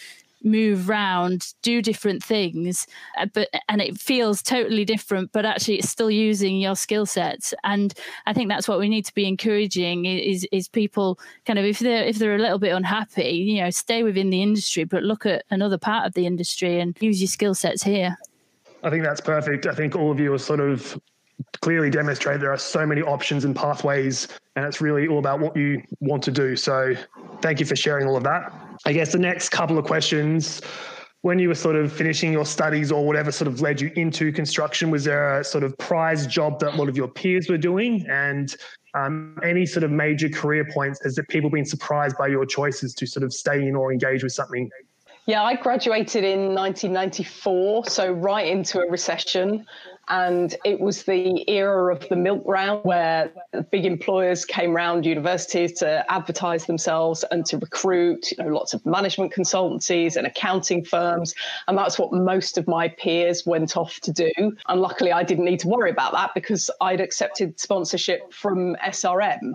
move 0.44 0.90
around, 0.90 1.54
do 1.62 1.82
different 1.82 2.22
things, 2.24 2.86
uh, 3.18 3.25
but 3.34 3.50
and 3.70 3.82
it 3.82 3.98
feels 3.98 4.42
totally 4.42 4.84
different, 4.84 5.32
but 5.32 5.46
actually 5.46 5.80
it's 5.80 5.90
still 5.90 6.12
using 6.12 6.58
your 6.58 6.75
skill 6.75 7.06
sets. 7.06 7.53
And 7.64 7.94
I 8.25 8.34
think 8.34 8.50
that's 8.50 8.68
what 8.68 8.79
we 8.79 8.90
need 8.90 9.05
to 9.05 9.14
be 9.14 9.25
encouraging 9.27 10.05
is 10.05 10.46
is 10.51 10.68
people 10.68 11.18
kind 11.46 11.60
of 11.60 11.66
if 11.66 11.79
they're 11.79 12.03
if 12.03 12.18
they're 12.18 12.36
a 12.36 12.40
little 12.40 12.60
bit 12.60 12.75
unhappy, 12.75 13.31
you 13.31 13.62
know, 13.62 13.70
stay 13.70 14.03
within 14.03 14.29
the 14.29 14.42
industry, 14.42 14.84
but 14.84 15.03
look 15.03 15.25
at 15.25 15.46
another 15.50 15.77
part 15.77 16.05
of 16.05 16.14
the 16.14 16.25
industry 16.25 16.79
and 16.79 16.98
use 17.00 17.22
your 17.22 17.29
skill 17.29 17.55
sets 17.55 17.84
here. 17.84 18.18
I 18.83 18.89
think 18.89 19.03
that's 19.03 19.22
perfect. 19.22 19.65
I 19.65 19.74
think 19.74 19.96
all 19.96 20.11
of 20.11 20.19
you 20.19 20.33
are 20.33 20.39
sort 20.39 20.59
of 20.59 21.00
clearly 21.61 21.89
demonstrate 21.89 22.39
there 22.39 22.51
are 22.51 22.57
so 22.57 22.85
many 22.85 23.01
options 23.01 23.46
and 23.46 23.55
pathways, 23.55 24.27
and 24.55 24.65
it's 24.65 24.81
really 24.81 25.07
all 25.07 25.19
about 25.19 25.39
what 25.39 25.55
you 25.55 25.81
want 26.00 26.22
to 26.24 26.31
do. 26.31 26.55
So, 26.55 26.93
thank 27.41 27.59
you 27.59 27.65
for 27.65 27.75
sharing 27.75 28.07
all 28.07 28.17
of 28.17 28.24
that. 28.24 28.53
I 28.85 28.93
guess 28.93 29.11
the 29.11 29.19
next 29.19 29.50
couple 29.50 29.77
of 29.77 29.85
questions 29.85 30.61
when 31.24 31.39
you 31.39 31.48
were 31.48 31.55
sort 31.55 31.77
of 31.77 31.91
finishing 31.91 32.33
your 32.33 32.46
studies 32.46 32.91
or 32.91 33.05
whatever 33.07 33.31
sort 33.31 33.48
of 33.48 33.61
led 33.61 33.79
you 33.79 33.89
into 33.96 34.29
construction, 34.33 34.91
was 34.91 35.05
there 35.05 35.39
a 35.39 35.43
sort 35.43 35.63
of 35.63 35.77
prize 35.77 36.27
job 36.27 36.59
that 36.59 36.74
a 36.74 36.75
lot 36.75 36.89
of 36.89 36.98
your 36.98 37.07
peers 37.07 37.50
were 37.50 37.57
doing? 37.57 38.05
And 38.09 38.53
um, 38.93 39.39
any 39.41 39.65
sort 39.65 39.85
of 39.85 39.91
major 39.91 40.27
career 40.27 40.65
points? 40.65 41.01
Has 41.05 41.15
that 41.15 41.29
people 41.29 41.50
been 41.50 41.65
surprised 41.65 42.17
by 42.17 42.27
your 42.27 42.46
choices 42.46 42.93
to 42.96 43.07
sort 43.07 43.24
of 43.24 43.33
stay 43.33 43.65
in 43.65 43.74
or 43.74 43.93
engage 43.93 44.22
with 44.22 44.33
something? 44.33 44.69
Yeah, 45.25 45.42
I 45.42 45.55
graduated 45.55 46.25
in 46.25 46.53
1994, 46.53 47.86
so 47.86 48.12
right 48.12 48.46
into 48.46 48.79
a 48.79 48.90
recession. 48.90 49.66
And 50.09 50.53
it 50.66 50.81
was 50.81 51.03
the 51.03 51.50
era 51.50 51.96
of 51.96 52.09
the 52.09 52.18
milk 52.18 52.44
round 52.46 52.83
where 52.83 53.31
big 53.72 53.86
employers 53.86 54.44
came 54.44 54.75
round 54.75 55.05
universities 55.05 55.79
to 55.79 56.03
advertise 56.12 56.66
themselves 56.66 57.24
and 57.31 57.46
to 57.46 57.57
recruit, 57.57 58.31
you 58.31 58.44
know, 58.44 58.50
lots 58.50 58.74
of 58.74 58.86
management 58.86 59.31
consultancies 59.31 60.18
and 60.18 60.27
accounting 60.27 60.83
firms. 60.83 61.33
And 61.70 61.77
that's 61.77 61.98
what 61.98 62.12
most 62.12 62.57
of 62.57 62.68
my 62.68 62.90
peers 62.90 63.46
went 63.46 63.77
off 63.77 64.01
to 64.01 64.12
do. 64.12 64.31
And 64.68 64.81
luckily, 64.81 65.14
I 65.14 65.24
didn't 65.24 65.46
need 65.46 65.62
to 65.62 65.70
worry 65.70 65.90
about 65.90 66.12
that 66.12 66.31
because 66.36 66.70
I'd 66.81 67.00
accepted 67.00 67.57
sponsorship 67.57 68.33
from 68.33 68.75
SRM. 68.86 69.53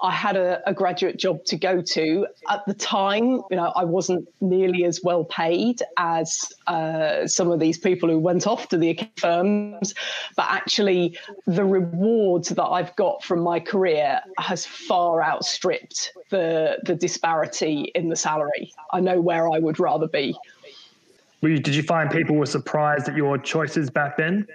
I 0.00 0.12
had 0.12 0.36
a, 0.36 0.60
a, 0.68 0.72
graduate 0.72 1.16
job 1.16 1.44
to 1.46 1.56
go 1.56 1.82
to. 1.82 2.26
At 2.48 2.64
the 2.66 2.74
time, 2.74 3.42
you 3.50 3.56
know, 3.56 3.72
I 3.74 3.84
wasn't 3.84 4.28
nearly 4.40 4.84
as 4.84 5.00
well 5.02 5.24
paid 5.24 5.82
as 5.96 6.52
uh, 6.68 7.26
some 7.26 7.50
of 7.50 7.58
these 7.58 7.78
people 7.78 8.08
who 8.08 8.18
went 8.18 8.46
off 8.46 8.68
to 8.68 8.78
the 8.78 8.98
firms, 9.16 9.94
but 10.36 10.46
actually, 10.48 11.18
the 11.46 11.64
rewards 11.64 12.50
that 12.50 12.64
I've 12.64 12.94
got 12.94 13.24
from 13.24 13.40
my 13.40 13.58
career 13.58 14.20
has 14.38 14.64
far 14.64 15.22
outstripped 15.22 16.12
the 16.30 16.78
the 16.84 16.94
disparity 16.94 17.90
in 17.94 18.08
the 18.08 18.16
salary. 18.16 18.72
I 18.92 19.00
know 19.00 19.20
where 19.20 19.50
I 19.50 19.58
would 19.58 19.80
rather 19.80 20.06
be. 20.06 20.36
Did 21.42 21.68
you 21.68 21.82
find 21.82 22.10
people 22.10 22.36
were 22.36 22.46
surprised 22.46 23.08
at 23.08 23.16
your 23.16 23.38
choices 23.38 23.90
back 23.90 24.16
then? 24.16 24.46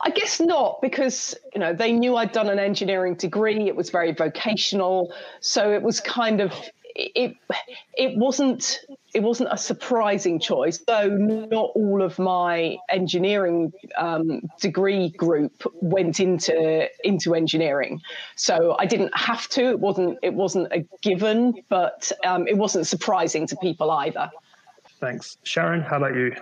I 0.00 0.10
guess 0.10 0.40
not 0.40 0.80
because 0.82 1.34
you 1.54 1.60
know 1.60 1.72
they 1.72 1.92
knew 1.92 2.16
I'd 2.16 2.32
done 2.32 2.48
an 2.48 2.58
engineering 2.58 3.14
degree. 3.14 3.68
It 3.68 3.76
was 3.76 3.90
very 3.90 4.12
vocational, 4.12 5.12
so 5.40 5.72
it 5.72 5.82
was 5.82 6.00
kind 6.00 6.40
of 6.40 6.52
it. 6.94 7.36
It 7.94 8.16
wasn't 8.16 8.80
it 9.14 9.22
wasn't 9.22 9.48
a 9.50 9.56
surprising 9.56 10.38
choice, 10.38 10.78
though. 10.86 11.08
Not 11.08 11.70
all 11.74 12.02
of 12.02 12.18
my 12.18 12.76
engineering 12.90 13.72
um, 13.96 14.42
degree 14.60 15.10
group 15.10 15.62
went 15.80 16.20
into 16.20 16.88
into 17.02 17.34
engineering, 17.34 18.02
so 18.34 18.76
I 18.78 18.86
didn't 18.86 19.16
have 19.16 19.48
to. 19.48 19.70
It 19.70 19.80
wasn't 19.80 20.18
it 20.22 20.34
wasn't 20.34 20.72
a 20.72 20.84
given, 21.02 21.54
but 21.68 22.12
um, 22.24 22.46
it 22.46 22.56
wasn't 22.56 22.86
surprising 22.86 23.46
to 23.48 23.56
people 23.56 23.90
either. 23.90 24.30
Thanks, 25.00 25.36
Sharon. 25.44 25.82
How 25.82 25.96
about 25.96 26.14
you? 26.14 26.34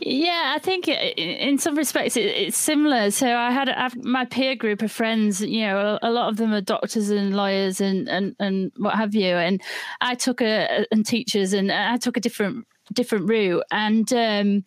Yeah, 0.00 0.52
I 0.54 0.58
think 0.58 0.86
in 0.88 1.58
some 1.58 1.76
respects 1.76 2.16
it's 2.16 2.56
similar. 2.56 3.10
So 3.10 3.34
I 3.34 3.50
had 3.50 3.74
my 4.04 4.24
peer 4.24 4.54
group 4.54 4.82
of 4.82 4.92
friends. 4.92 5.40
You 5.40 5.62
know, 5.62 5.98
a 6.02 6.10
lot 6.10 6.28
of 6.28 6.36
them 6.36 6.52
are 6.52 6.60
doctors 6.60 7.10
and 7.10 7.34
lawyers 7.34 7.80
and 7.80 8.08
and, 8.08 8.36
and 8.38 8.70
what 8.76 8.94
have 8.94 9.14
you. 9.14 9.34
And 9.34 9.60
I 10.00 10.14
took 10.14 10.40
a 10.40 10.86
and 10.92 11.04
teachers, 11.04 11.52
and 11.52 11.72
I 11.72 11.96
took 11.96 12.16
a 12.16 12.20
different 12.20 12.66
different 12.92 13.28
route. 13.28 13.64
And 13.72 14.12
um, 14.12 14.64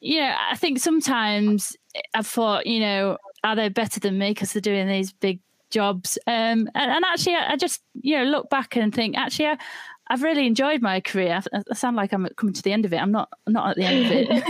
you 0.00 0.20
know, 0.20 0.34
I 0.50 0.56
think 0.56 0.78
sometimes 0.78 1.76
I've 2.14 2.26
thought, 2.26 2.66
you 2.66 2.80
know, 2.80 3.16
are 3.44 3.56
they 3.56 3.68
better 3.68 4.00
than 4.00 4.18
me 4.18 4.30
because 4.30 4.52
they're 4.52 4.60
doing 4.60 4.88
these 4.88 5.12
big 5.12 5.40
jobs? 5.70 6.18
Um, 6.26 6.68
and, 6.74 6.90
and 6.90 7.04
actually, 7.04 7.36
I 7.36 7.56
just 7.56 7.80
you 7.94 8.18
know 8.18 8.24
look 8.24 8.50
back 8.50 8.76
and 8.76 8.94
think 8.94 9.16
actually. 9.16 9.46
I, 9.46 9.56
I've 10.10 10.24
really 10.24 10.44
enjoyed 10.44 10.82
my 10.82 11.00
career. 11.00 11.40
I, 11.52 11.74
sound 11.74 11.94
like 11.94 12.12
I'm 12.12 12.26
coming 12.36 12.52
to 12.52 12.62
the 12.62 12.72
end 12.72 12.84
of 12.84 12.92
it. 12.92 13.00
I'm 13.00 13.12
not 13.12 13.28
not 13.46 13.70
at 13.70 13.76
the 13.76 13.84
end 13.84 14.06
of 14.06 14.12
it, 14.12 14.44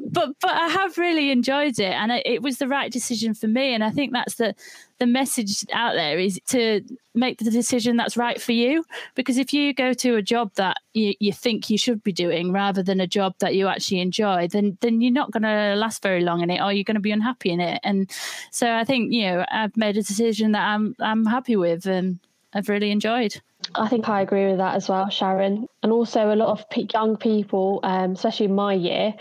but 0.10 0.30
but 0.40 0.50
I 0.50 0.68
have 0.68 0.96
really 0.96 1.30
enjoyed 1.30 1.78
it, 1.78 1.92
and 1.92 2.10
it, 2.10 2.22
it 2.24 2.42
was 2.42 2.56
the 2.56 2.66
right 2.66 2.90
decision 2.90 3.34
for 3.34 3.48
me. 3.48 3.74
And 3.74 3.84
I 3.84 3.90
think 3.90 4.14
that's 4.14 4.36
the 4.36 4.54
the 4.98 5.06
message 5.06 5.66
out 5.74 5.92
there 5.92 6.18
is 6.18 6.40
to 6.46 6.80
make 7.14 7.38
the 7.38 7.50
decision 7.50 7.98
that's 7.98 8.16
right 8.16 8.40
for 8.40 8.52
you. 8.52 8.82
Because 9.14 9.36
if 9.36 9.52
you 9.52 9.74
go 9.74 9.92
to 9.92 10.16
a 10.16 10.22
job 10.22 10.52
that 10.54 10.78
you, 10.94 11.12
you 11.20 11.34
think 11.34 11.68
you 11.68 11.76
should 11.76 12.02
be 12.02 12.12
doing 12.12 12.50
rather 12.50 12.82
than 12.82 12.98
a 12.98 13.06
job 13.06 13.34
that 13.40 13.54
you 13.54 13.68
actually 13.68 14.00
enjoy, 14.00 14.48
then 14.48 14.78
then 14.80 15.02
you're 15.02 15.12
not 15.12 15.32
going 15.32 15.42
to 15.42 15.74
last 15.76 16.02
very 16.02 16.22
long 16.22 16.40
in 16.40 16.48
it, 16.48 16.62
or 16.62 16.72
you're 16.72 16.84
going 16.84 16.94
to 16.94 17.00
be 17.00 17.12
unhappy 17.12 17.50
in 17.50 17.60
it. 17.60 17.78
And 17.84 18.10
so 18.50 18.72
I 18.72 18.84
think 18.84 19.12
you 19.12 19.26
know 19.26 19.44
I've 19.50 19.76
made 19.76 19.98
a 19.98 20.02
decision 20.02 20.52
that 20.52 20.66
I'm 20.66 20.96
I'm 20.98 21.26
happy 21.26 21.56
with 21.56 21.84
and 21.84 22.20
I've 22.54 22.70
really 22.70 22.90
enjoyed. 22.90 23.40
I 23.74 23.88
think 23.88 24.08
I 24.08 24.20
agree 24.20 24.46
with 24.46 24.58
that 24.58 24.74
as 24.74 24.88
well, 24.88 25.08
Sharon. 25.08 25.66
And 25.82 25.92
also, 25.92 26.32
a 26.32 26.36
lot 26.36 26.48
of 26.48 26.64
young 26.92 27.16
people, 27.16 27.80
um, 27.82 28.12
especially 28.12 28.46
in 28.46 28.54
my 28.54 28.74
year, 28.74 29.14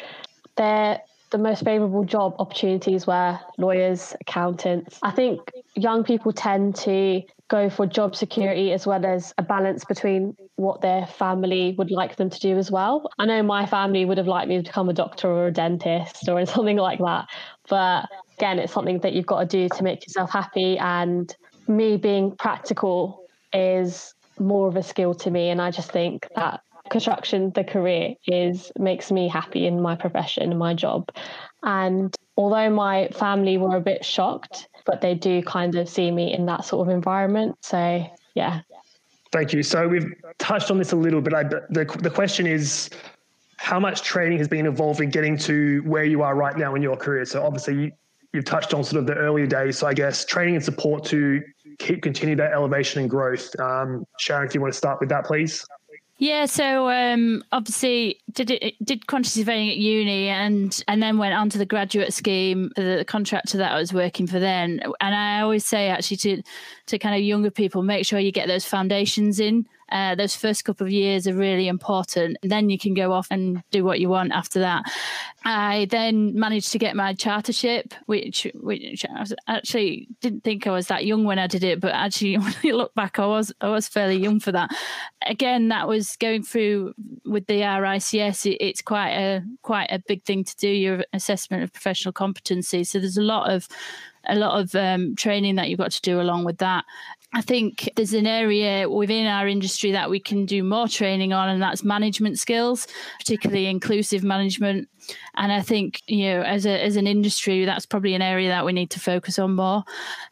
they're 0.58 1.00
the 1.32 1.38
most 1.38 1.64
favourable 1.64 2.04
job 2.04 2.36
opportunities 2.40 3.08
were 3.08 3.40
lawyers, 3.58 4.14
accountants. 4.20 5.00
I 5.02 5.12
think 5.12 5.40
young 5.76 6.04
people 6.04 6.34
tend 6.34 6.76
to 6.78 7.22
go 7.48 7.70
for 7.70 7.86
job 7.86 8.16
security 8.16 8.72
as 8.72 8.86
well 8.86 9.06
as 9.06 9.34
a 9.38 9.44
balance 9.44 9.84
between 9.86 10.36
what 10.56 10.82
their 10.82 11.06
family 11.06 11.74
would 11.78 11.90
like 11.90 12.18
them 12.18 12.30
to 12.30 12.40
do 12.40 12.58
as 12.58 12.70
well. 12.70 13.10
I 13.18 13.26
know 13.26 13.44
my 13.44 13.66
family 13.66 14.06
would 14.06 14.18
have 14.18 14.28
liked 14.28 14.50
me 14.50 14.58
to 14.58 14.64
become 14.64 14.90
a 14.90 14.94
doctor 14.94 15.30
or 15.30 15.48
a 15.48 15.52
dentist 15.52 16.28
or 16.30 16.46
something 16.56 16.78
like 16.78 17.00
that. 17.00 17.28
But 17.70 18.10
again, 18.38 18.60
it's 18.60 18.74
something 18.74 19.00
that 19.00 19.14
you've 19.14 19.26
got 19.26 19.40
to 19.42 19.46
do 19.46 19.70
to 19.70 19.84
make 19.84 20.06
yourself 20.06 20.32
happy. 20.32 20.78
And 20.78 21.34
me 21.68 21.98
being 21.98 22.36
practical 22.36 23.26
is 23.54 24.14
more 24.40 24.68
of 24.68 24.76
a 24.76 24.84
skill 24.84 25.14
to 25.16 25.32
me. 25.32 25.50
And 25.50 25.62
I 25.62 25.72
just 25.72 25.92
think 25.92 26.28
that 26.36 26.62
construction, 26.90 27.52
the 27.56 27.64
career, 27.64 28.16
is 28.28 28.72
makes 28.78 29.12
me 29.12 29.28
happy 29.28 29.66
in 29.66 29.82
my 29.82 29.96
profession 29.96 30.58
my 30.58 30.74
job. 30.74 31.10
And 31.64 32.16
although 32.38 32.70
my 32.70 33.08
family 33.10 33.58
were 33.58 33.76
a 33.76 33.82
bit 33.82 34.04
shocked, 34.04 34.68
but 34.86 35.02
they 35.02 35.16
do 35.16 35.42
kind 35.44 35.76
of 35.76 35.88
see 35.88 36.12
me 36.12 36.34
in 36.34 36.46
that 36.48 36.66
sort 36.66 36.88
of 36.88 36.94
environment. 36.94 37.58
So 37.62 38.06
yeah. 38.36 38.62
Thank 39.32 39.54
you. 39.54 39.64
So 39.64 39.88
we've 39.88 40.14
touched 40.40 40.72
on 40.72 40.78
this 40.78 40.92
a 40.92 40.96
little 40.96 41.22
bit. 41.22 41.34
I, 41.34 41.44
the 41.44 41.86
the 42.02 42.10
question 42.10 42.46
is, 42.46 42.90
how 43.58 43.80
much 43.80 44.02
training 44.02 44.40
has 44.40 44.48
been 44.48 44.66
involved 44.66 45.00
in 45.00 45.10
getting 45.10 45.38
to 45.38 45.82
where 45.86 46.04
you 46.04 46.22
are 46.24 46.36
right 46.36 46.58
now 46.58 46.76
in 46.76 46.82
your 46.82 46.98
career? 46.98 47.24
So 47.26 47.44
obviously 47.44 47.76
you, 47.76 47.92
you've 48.34 48.46
touched 48.46 48.74
on 48.74 48.84
sort 48.84 49.00
of 49.00 49.08
the 49.08 49.14
earlier 49.14 49.46
days. 49.46 49.78
So 49.78 49.88
I 49.88 49.94
guess 49.94 50.26
training 50.26 50.56
and 50.56 50.64
support 50.64 51.06
to 51.06 51.42
keep 51.82 52.02
continue 52.02 52.36
that 52.36 52.54
elevation 52.54 53.02
and 53.02 53.10
growth. 53.10 53.58
Um, 53.60 54.06
Sharon, 54.20 54.48
if 54.48 54.56
you 54.56 54.62
want 54.62 54.74
to 54.74 54.78
start 54.78 55.00
with 55.00 55.10
that, 55.10 55.26
please. 55.26 55.66
Yeah, 56.22 56.46
so 56.46 56.88
um, 56.88 57.44
obviously 57.52 58.20
did 58.32 58.52
it 58.52 58.76
did 58.84 59.08
quantity 59.08 59.42
surveying 59.42 59.72
at 59.72 59.78
uni 59.78 60.28
and 60.28 60.84
and 60.88 61.02
then 61.02 61.18
went 61.18 61.34
on 61.34 61.50
to 61.50 61.58
the 61.58 61.66
graduate 61.66 62.14
scheme, 62.14 62.70
for 62.76 62.84
the 62.84 63.04
contractor 63.06 63.58
that 63.58 63.72
I 63.72 63.80
was 63.80 63.92
working 63.92 64.28
for 64.28 64.40
then. 64.40 64.82
And 65.00 65.16
I 65.16 65.42
always 65.42 65.66
say 65.66 65.90
actually 65.90 66.18
to 66.18 66.44
to 66.88 67.00
kind 67.00 67.16
of 67.16 67.22
younger 67.22 67.50
people, 67.50 67.82
make 67.82 68.06
sure 68.06 68.20
you 68.20 68.32
get 68.32 68.48
those 68.48 68.66
foundations 68.66 69.40
in 69.40 69.66
uh, 69.92 70.16
those 70.16 70.36
first 70.36 70.64
couple 70.64 70.88
of 70.88 70.92
years 70.92 71.28
are 71.28 71.34
really 71.34 71.68
important. 71.68 72.38
Then 72.42 72.70
you 72.70 72.80
can 72.80 72.94
go 72.94 73.12
off 73.12 73.28
and 73.30 73.62
do 73.72 73.84
what 73.84 74.00
you 74.00 74.10
want 74.10 74.32
after 74.32 74.60
that. 74.60 74.84
I 75.44 75.88
then 75.90 76.40
managed 76.40 76.72
to 76.72 76.80
get 76.80 76.96
my 76.96 77.14
chartership, 77.14 77.94
which 78.06 78.48
which 78.56 79.06
I 79.06 79.20
was, 79.20 79.34
actually 79.48 80.08
didn't 80.22 80.44
think 80.44 80.68
I 80.68 80.72
was 80.72 80.88
that 80.88 81.06
young 81.06 81.24
when 81.24 81.40
I 81.40 81.48
did 81.48 81.64
it, 81.64 81.80
but 81.80 81.94
actually 81.94 82.38
when 82.38 82.54
you 82.64 82.78
look 82.78 82.94
back, 82.96 83.20
I 83.20 83.26
was 83.26 83.52
I 83.62 83.70
was 83.70 83.88
fairly 83.88 84.18
young 84.18 84.40
for 84.40 84.52
that. 84.52 84.70
Again, 85.26 85.70
that 85.70 85.88
was 85.88 86.16
going 86.18 86.44
through 86.44 86.94
with 87.26 87.48
the 87.48 87.62
RICS. 87.62 88.46
It, 88.46 88.58
it's 88.64 88.82
quite 88.82 89.12
a 89.12 89.44
quite 89.62 89.92
a 89.92 90.00
big 90.00 90.24
thing 90.24 90.44
to 90.44 90.56
do 90.58 90.70
your 90.70 91.04
assessment 91.14 91.64
of 91.64 91.74
professional 91.74 92.14
competency. 92.14 92.84
So 92.84 93.00
there's 93.00 93.18
a 93.18 93.24
lot 93.24 93.52
of 93.52 93.68
a 94.28 94.36
lot 94.36 94.60
of 94.60 94.76
um, 94.76 95.16
training 95.16 95.56
that 95.56 95.70
you've 95.70 95.80
got 95.80 95.92
to 95.92 96.02
do 96.02 96.22
along 96.22 96.44
with 96.44 96.58
that. 96.60 96.86
I 97.34 97.42
think 97.42 97.90
there's 97.96 98.14
an 98.14 98.28
area 98.28 98.90
within 98.90 99.26
our 99.26 99.48
industry 99.48 99.92
that 99.92 100.10
we 100.10 100.20
can 100.20 100.46
do 100.46 100.64
more 100.64 100.90
training 100.90 101.32
on, 101.32 101.48
and 101.48 101.62
that's 101.62 101.82
management 101.82 102.38
skills, 102.38 102.88
particularly 103.20 103.68
inclusive 103.68 104.22
management. 104.22 104.90
And 105.36 105.52
I 105.54 105.62
think, 105.62 106.02
you 106.08 106.26
know, 106.26 106.42
as 106.42 106.66
a 106.66 106.84
as 106.84 106.98
an 106.98 107.08
industry, 107.08 107.64
that's 107.64 107.86
probably 107.86 108.16
an 108.16 108.22
area 108.22 108.50
that 108.50 108.66
we 108.66 108.74
need 108.74 108.90
to 108.92 109.00
focus 109.00 109.40
on 109.40 109.56
more. 109.56 109.84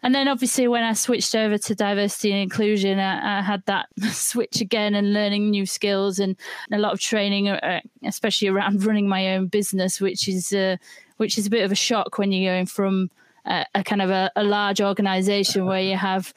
And 0.03 0.13
then 0.13 0.27
obviously 0.27 0.67
when 0.67 0.83
I 0.83 0.91
switched 0.91 1.35
over 1.35 1.57
to 1.57 1.75
diversity 1.75 2.33
and 2.33 2.41
inclusion, 2.41 2.99
I, 2.99 3.39
I 3.39 3.41
had 3.41 3.63
that 3.67 3.87
switch 4.11 4.59
again 4.59 4.93
and 4.93 5.13
learning 5.13 5.49
new 5.49 5.65
skills 5.65 6.19
and 6.19 6.35
a 6.71 6.77
lot 6.77 6.91
of 6.91 6.99
training, 6.99 7.47
uh, 7.47 7.79
especially 8.03 8.49
around 8.49 8.83
running 8.85 9.07
my 9.07 9.35
own 9.35 9.47
business, 9.47 10.01
which 10.01 10.27
is 10.27 10.51
uh, 10.51 10.75
which 11.15 11.37
is 11.37 11.47
a 11.47 11.49
bit 11.49 11.63
of 11.63 11.71
a 11.71 11.75
shock 11.75 12.17
when 12.17 12.33
you're 12.33 12.53
going 12.53 12.65
from 12.65 13.09
a, 13.45 13.65
a 13.75 13.83
kind 13.83 14.01
of 14.01 14.09
a, 14.09 14.31
a, 14.35 14.43
large 14.43 14.81
organization 14.81 15.65
where 15.65 15.81
you 15.81 15.95
have 15.95 16.33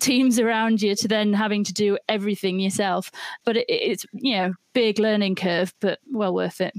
teams 0.00 0.38
around 0.38 0.82
you 0.82 0.94
to 0.96 1.08
then 1.08 1.32
having 1.32 1.64
to 1.64 1.72
do 1.72 1.98
everything 2.08 2.60
yourself. 2.60 3.10
But 3.44 3.56
it, 3.56 3.66
it's, 3.68 4.06
you 4.12 4.36
know, 4.36 4.54
big 4.74 4.98
learning 4.98 5.36
curve, 5.36 5.72
but 5.80 5.98
well 6.12 6.34
worth 6.34 6.60
it. 6.60 6.74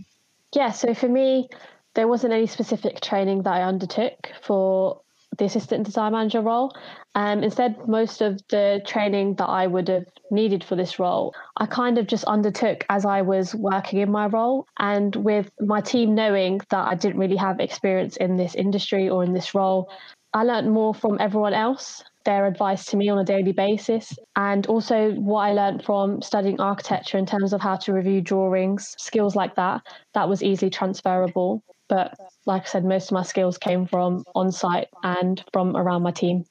Yeah. 0.56 0.72
So 0.72 0.94
for 0.94 1.10
me, 1.10 1.50
there 1.96 2.08
wasn't 2.08 2.34
any 2.34 2.48
specific 2.48 3.02
training 3.02 3.44
that 3.44 3.54
I 3.54 3.64
undertook 3.64 4.32
for 4.42 5.02
the 5.38 5.46
assistant 5.46 5.86
design 5.86 6.14
manager 6.14 6.42
role. 6.42 6.76
Um, 7.16 7.44
instead, 7.44 7.88
most 7.88 8.22
of 8.22 8.40
the 8.50 8.82
training 8.86 9.36
that 9.36 9.48
I 9.48 9.68
would 9.68 9.88
have 9.88 10.06
needed 10.32 10.64
for 10.64 10.76
this 10.76 11.00
role, 11.00 11.34
I 11.58 11.66
kind 11.66 11.98
of 11.98 12.08
just 12.08 12.24
undertook 12.26 12.86
as 12.90 13.06
I 13.06 13.22
was 13.22 13.54
working 13.56 14.00
in 14.00 14.12
my 14.12 14.28
role. 14.28 14.68
And 14.80 15.16
with 15.16 15.50
my 15.60 15.82
team 15.82 16.16
knowing 16.16 16.62
that 16.70 16.88
I 16.88 16.96
didn't 16.96 17.20
really 17.20 17.36
have 17.36 17.60
experience 17.60 18.18
in 18.18 18.38
this 18.38 18.56
industry 18.56 19.10
or 19.10 19.24
in 19.24 19.34
this 19.34 19.54
role, 19.54 19.90
I 20.38 20.44
learned 20.44 20.72
more 20.72 20.94
from 20.94 21.18
everyone 21.20 21.56
else 21.56 22.04
their 22.24 22.46
advice 22.46 22.86
to 22.86 22.98
me 22.98 23.10
on 23.10 23.18
a 23.18 23.24
daily 23.24 23.54
basis. 23.54 24.14
And 24.36 24.68
also, 24.68 25.14
what 25.14 25.40
I 25.40 25.54
learned 25.54 25.84
from 25.84 26.22
studying 26.22 26.60
architecture 26.62 27.18
in 27.18 27.26
terms 27.26 27.54
of 27.54 27.62
how 27.62 27.78
to 27.78 27.94
review 27.94 28.22
drawings, 28.22 28.94
skills 29.00 29.36
like 29.36 29.56
that, 29.56 29.82
that 30.14 30.30
was 30.30 30.44
easily 30.44 30.70
transferable. 30.70 31.64
But 31.88 32.14
like 32.46 32.64
I 32.64 32.66
said, 32.66 32.86
most 32.86 33.10
of 33.10 33.14
my 33.14 33.24
skills 33.24 33.58
came 33.58 33.88
from 33.88 34.24
on 34.36 34.52
site 34.52 34.90
and 35.04 35.44
from 35.54 35.76
around 35.76 36.04
my 36.04 36.12
team. 36.12 36.44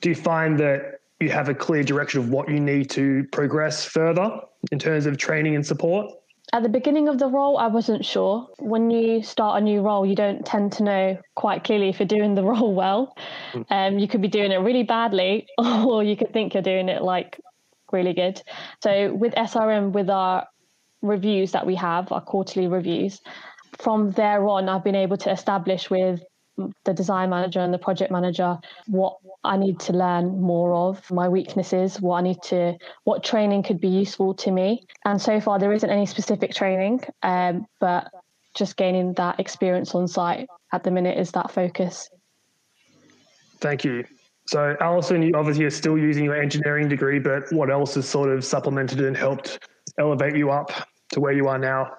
Do 0.00 0.10
you 0.10 0.14
find 0.14 0.56
that 0.60 1.00
you 1.18 1.30
have 1.30 1.48
a 1.48 1.54
clear 1.54 1.82
direction 1.82 2.20
of 2.20 2.28
what 2.28 2.48
you 2.48 2.60
need 2.60 2.90
to 2.90 3.26
progress 3.32 3.84
further 3.84 4.38
in 4.70 4.78
terms 4.78 5.06
of 5.06 5.16
training 5.18 5.56
and 5.56 5.66
support? 5.66 6.12
At 6.52 6.62
the 6.62 6.68
beginning 6.68 7.08
of 7.08 7.18
the 7.18 7.28
role, 7.28 7.58
I 7.58 7.66
wasn't 7.66 8.04
sure. 8.04 8.48
When 8.58 8.90
you 8.90 9.22
start 9.22 9.60
a 9.60 9.64
new 9.64 9.82
role, 9.82 10.06
you 10.06 10.14
don't 10.14 10.46
tend 10.46 10.72
to 10.72 10.82
know 10.82 11.18
quite 11.34 11.62
clearly 11.62 11.90
if 11.90 12.00
you're 12.00 12.06
doing 12.06 12.34
the 12.34 12.44
role 12.52 12.74
well. 12.74 13.14
Hmm. 13.52 13.62
Um, 13.70 13.98
you 13.98 14.08
could 14.08 14.22
be 14.22 14.28
doing 14.28 14.52
it 14.52 14.56
really 14.56 14.82
badly, 14.82 15.46
or 15.58 16.02
you 16.02 16.16
could 16.16 16.32
think 16.32 16.54
you're 16.54 16.62
doing 16.62 16.88
it 16.88 17.02
like 17.02 17.38
really 17.92 18.14
good. 18.14 18.42
So 18.82 19.14
with 19.14 19.34
SRM, 19.34 19.92
with 19.92 20.08
our 20.08 20.46
reviews 21.02 21.52
that 21.52 21.66
we 21.66 21.74
have, 21.74 22.12
our 22.12 22.20
quarterly 22.20 22.66
reviews, 22.66 23.20
from 23.78 24.10
there 24.12 24.46
on, 24.48 24.68
I've 24.68 24.84
been 24.84 24.94
able 24.94 25.16
to 25.18 25.30
establish 25.30 25.90
with 25.90 26.22
the 26.84 26.94
design 26.94 27.30
manager 27.30 27.60
and 27.60 27.72
the 27.72 27.78
project 27.78 28.10
manager 28.10 28.58
what 28.86 29.18
I 29.44 29.56
need 29.56 29.80
to 29.80 29.92
learn 29.92 30.40
more 30.40 30.74
of, 30.74 31.10
my 31.10 31.28
weaknesses, 31.28 32.00
what 32.00 32.16
I 32.16 32.22
need 32.22 32.42
to, 32.44 32.76
what 33.04 33.22
training 33.22 33.62
could 33.62 33.80
be 33.80 33.88
useful 33.88 34.34
to 34.34 34.50
me. 34.50 34.84
And 35.04 35.20
so 35.20 35.40
far, 35.40 35.58
there 35.58 35.72
isn't 35.72 35.88
any 35.88 36.06
specific 36.06 36.54
training, 36.54 37.00
um, 37.22 37.66
but 37.80 38.10
just 38.54 38.76
gaining 38.76 39.12
that 39.14 39.38
experience 39.38 39.94
on 39.94 40.08
site 40.08 40.48
at 40.72 40.82
the 40.82 40.90
minute 40.90 41.18
is 41.18 41.30
that 41.32 41.50
focus. 41.50 42.10
Thank 43.60 43.84
you. 43.84 44.04
So, 44.46 44.76
Alison, 44.80 45.22
you 45.22 45.32
obviously 45.34 45.64
are 45.64 45.70
still 45.70 45.98
using 45.98 46.24
your 46.24 46.40
engineering 46.40 46.88
degree, 46.88 47.18
but 47.18 47.52
what 47.52 47.70
else 47.70 47.94
has 47.96 48.08
sort 48.08 48.30
of 48.30 48.44
supplemented 48.44 49.00
and 49.00 49.16
helped 49.16 49.58
elevate 49.98 50.36
you 50.36 50.50
up 50.50 50.72
to 51.12 51.20
where 51.20 51.32
you 51.32 51.48
are 51.48 51.58
now? 51.58 51.90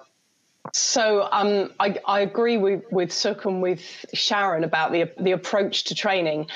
So 0.72 1.28
um, 1.32 1.72
I, 1.80 1.96
I, 2.06 2.20
agree 2.20 2.56
with 2.56 2.84
with 2.90 3.12
Suk 3.12 3.44
and 3.44 3.62
with 3.62 3.80
Sharon 4.12 4.64
about 4.64 4.92
the 4.92 5.10
the 5.18 5.32
approach 5.32 5.84
to 5.84 5.94
training. 5.94 6.46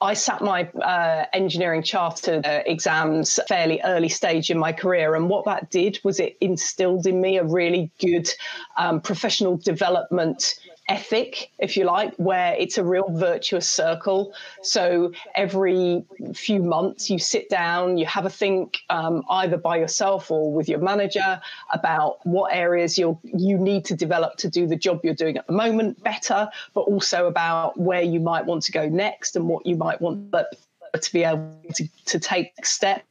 I 0.00 0.14
sat 0.14 0.42
my 0.42 0.64
uh, 0.70 1.26
engineering 1.32 1.82
charter 1.82 2.40
uh, 2.44 2.60
exams 2.66 3.40
fairly 3.48 3.80
early 3.84 4.08
stage 4.08 4.50
in 4.50 4.58
my 4.58 4.72
career, 4.72 5.14
and 5.14 5.28
what 5.28 5.44
that 5.44 5.70
did 5.70 5.98
was 6.04 6.20
it 6.20 6.36
instilled 6.40 7.06
in 7.06 7.20
me 7.20 7.38
a 7.38 7.44
really 7.44 7.90
good 7.98 8.28
um, 8.76 9.00
professional 9.00 9.56
development 9.56 10.54
ethic, 10.88 11.50
if 11.58 11.76
you 11.76 11.84
like, 11.84 12.14
where 12.16 12.54
it's 12.54 12.78
a 12.78 12.84
real 12.84 13.08
virtuous 13.10 13.68
circle. 13.68 14.32
So 14.62 15.12
every 15.34 16.04
few 16.34 16.62
months, 16.62 17.08
you 17.08 17.18
sit 17.18 17.48
down, 17.48 17.98
you 17.98 18.06
have 18.06 18.26
a 18.26 18.30
think 18.30 18.78
um, 18.90 19.22
either 19.30 19.56
by 19.56 19.76
yourself 19.76 20.30
or 20.30 20.52
with 20.52 20.68
your 20.68 20.80
manager 20.80 21.40
about 21.72 22.24
what 22.26 22.54
areas 22.54 22.98
you 22.98 23.18
you 23.22 23.58
need 23.58 23.84
to 23.86 23.96
develop 23.96 24.36
to 24.38 24.48
do 24.48 24.66
the 24.66 24.76
job 24.76 25.00
you're 25.04 25.14
doing 25.14 25.36
at 25.36 25.46
the 25.46 25.52
moment 25.52 26.02
better, 26.02 26.48
but 26.74 26.82
also 26.82 27.26
about 27.26 27.78
where 27.78 28.02
you 28.02 28.20
might 28.20 28.44
want 28.44 28.62
to 28.64 28.72
go 28.72 28.88
next 28.88 29.36
and 29.36 29.48
what 29.48 29.64
you 29.66 29.76
might 29.76 30.00
want. 30.00 30.32
To 31.00 31.12
be 31.12 31.24
able 31.24 31.58
to, 31.72 31.88
to 32.04 32.20
take 32.20 32.52
step 32.66 33.02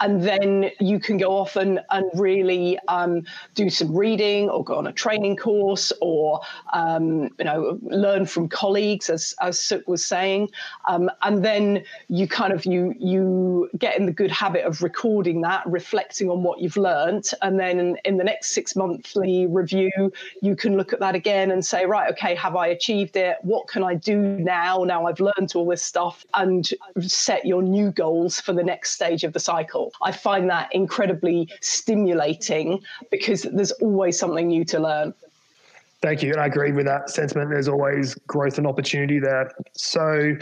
and 0.00 0.22
then 0.22 0.70
you 0.80 0.98
can 0.98 1.16
go 1.16 1.36
off 1.36 1.56
and, 1.56 1.80
and 1.90 2.04
really 2.14 2.78
um, 2.88 3.24
do 3.54 3.70
some 3.70 3.94
reading 3.94 4.48
or 4.48 4.64
go 4.64 4.76
on 4.76 4.86
a 4.86 4.92
training 4.92 5.36
course 5.36 5.92
or 6.00 6.40
um, 6.72 7.24
you 7.38 7.44
know 7.44 7.78
learn 7.82 8.26
from 8.26 8.48
colleagues 8.48 9.10
as 9.10 9.34
as 9.40 9.58
Suk 9.58 9.86
was 9.86 10.04
saying. 10.04 10.50
Um, 10.88 11.10
and 11.22 11.44
then 11.44 11.84
you 12.08 12.28
kind 12.28 12.52
of 12.52 12.64
you 12.64 12.94
you 12.98 13.70
get 13.78 13.98
in 13.98 14.06
the 14.06 14.12
good 14.12 14.30
habit 14.30 14.64
of 14.64 14.82
recording 14.82 15.40
that 15.42 15.66
reflecting 15.66 16.30
on 16.30 16.42
what 16.42 16.60
you've 16.60 16.76
learned 16.76 17.30
and 17.42 17.58
then 17.58 17.96
in 18.04 18.16
the 18.16 18.24
next 18.24 18.50
six 18.50 18.76
monthly 18.76 19.46
review 19.46 20.12
you 20.42 20.56
can 20.56 20.76
look 20.76 20.92
at 20.92 21.00
that 21.00 21.14
again 21.14 21.50
and 21.50 21.64
say 21.64 21.86
right 21.86 22.10
okay 22.10 22.34
have 22.34 22.56
I 22.56 22.68
achieved 22.68 23.16
it? 23.16 23.36
What 23.42 23.68
can 23.68 23.82
I 23.82 23.94
do 23.94 24.16
now? 24.16 24.84
Now 24.84 25.06
I've 25.06 25.20
learned 25.20 25.52
all 25.54 25.66
this 25.66 25.82
stuff. 25.82 26.24
And 26.34 26.68
set 27.00 27.44
your 27.44 27.62
new 27.62 27.90
goals 27.90 28.40
for 28.40 28.52
the 28.52 28.62
next 28.62 28.92
stage 28.92 29.24
of 29.24 29.32
the 29.32 29.40
cycle. 29.40 29.85
I 30.02 30.12
find 30.12 30.48
that 30.50 30.74
incredibly 30.74 31.48
stimulating 31.60 32.82
because 33.10 33.42
there's 33.42 33.72
always 33.72 34.18
something 34.18 34.48
new 34.48 34.64
to 34.66 34.80
learn. 34.80 35.14
Thank 36.02 36.22
you. 36.22 36.32
And 36.32 36.40
I 36.40 36.46
agree 36.46 36.72
with 36.72 36.86
that 36.86 37.10
sentiment. 37.10 37.50
There's 37.50 37.68
always 37.68 38.14
growth 38.26 38.58
and 38.58 38.66
opportunity 38.66 39.18
there. 39.18 39.50
So, 39.72 40.36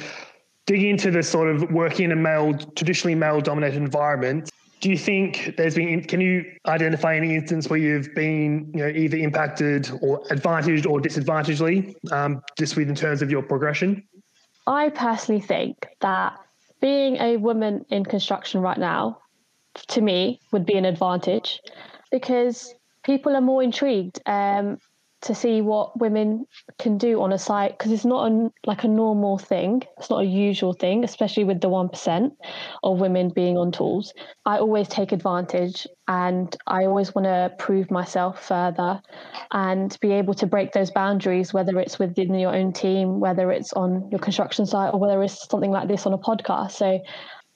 digging 0.67 0.91
into 0.91 1.11
the 1.11 1.23
sort 1.23 1.49
of 1.49 1.71
working 1.71 2.07
in 2.07 2.13
a 2.13 2.17
male, 2.17 2.55
traditionally 2.55 3.15
male 3.15 3.41
dominated 3.41 3.77
environment, 3.77 4.51
do 4.81 4.91
you 4.91 4.99
think 4.99 5.55
there's 5.57 5.77
been, 5.77 6.03
can 6.03 6.21
you 6.21 6.45
identify 6.67 7.17
any 7.17 7.35
instance 7.35 7.71
where 7.71 7.79
you've 7.79 8.15
been, 8.15 8.71
you 8.75 8.81
know, 8.83 8.89
either 8.89 9.17
impacted 9.17 9.91
or 10.03 10.23
advantaged 10.31 10.85
or 10.85 11.01
disadvantagedly, 11.01 11.95
um, 12.13 12.43
just 12.59 12.77
with 12.77 12.89
in 12.89 12.95
terms 12.95 13.23
of 13.23 13.31
your 13.31 13.43
progression? 13.43 14.07
I 14.67 14.91
personally 14.91 15.41
think 15.41 15.87
that 16.01 16.39
being 16.81 17.17
a 17.17 17.39
woman 17.39 17.87
in 17.89 18.05
construction 18.05 18.61
right 18.61 18.77
now, 18.77 19.21
to 19.89 20.01
me, 20.01 20.41
would 20.53 20.67
be 20.67 20.75
an 20.75 20.85
advantage 20.85 21.61
because 22.11 22.75
people 23.05 23.35
are 23.37 23.41
more 23.41 23.63
intrigued. 23.63 24.21
Um, 24.27 24.79
to 25.25 25.35
see 25.35 25.63
what 25.63 25.99
women 25.99 26.47
can 26.79 26.99
do 26.99 27.23
on 27.23 27.33
a 27.33 27.39
site 27.39 27.77
because 27.79 27.91
it's 27.91 28.05
not 28.05 28.31
a, 28.31 28.51
like 28.67 28.85
a 28.85 28.89
normal 28.89 29.39
thing. 29.39 29.83
It's 29.97 30.11
not 30.11 30.21
a 30.21 30.27
usual 30.27 30.75
thing, 30.75 31.03
especially 31.03 31.45
with 31.45 31.63
the 31.63 31.69
1% 31.71 32.31
of 32.83 33.01
women 33.01 33.31
being 33.35 33.57
on 33.57 33.73
tools. 33.73 34.13
I 34.45 34.59
always 34.59 34.87
take 34.87 35.13
advantage 35.13 35.87
and 36.07 36.55
I 36.67 36.85
always 36.85 37.15
want 37.15 37.25
to 37.25 37.53
prove 37.59 37.91
myself 37.91 38.45
further 38.45 39.01
and 39.51 39.97
be 40.01 40.13
able 40.13 40.35
to 40.35 40.47
break 40.47 40.73
those 40.73 40.91
boundaries, 40.91 41.55
whether 41.55 41.79
it's 41.79 41.99
within 41.99 42.35
your 42.35 42.55
own 42.55 42.75
team, 42.75 43.19
whether 43.19 43.51
it's 43.51 43.73
on 43.73 44.07
your 44.11 44.21
construction 44.21 44.67
site, 44.67 44.93
or 44.93 45.01
whether 45.01 45.23
it's 45.23 45.49
something 45.49 45.71
like 45.71 45.89
this 45.89 46.05
on 46.05 46.13
a 46.13 46.19
podcast. 46.19 46.73
So 46.73 47.01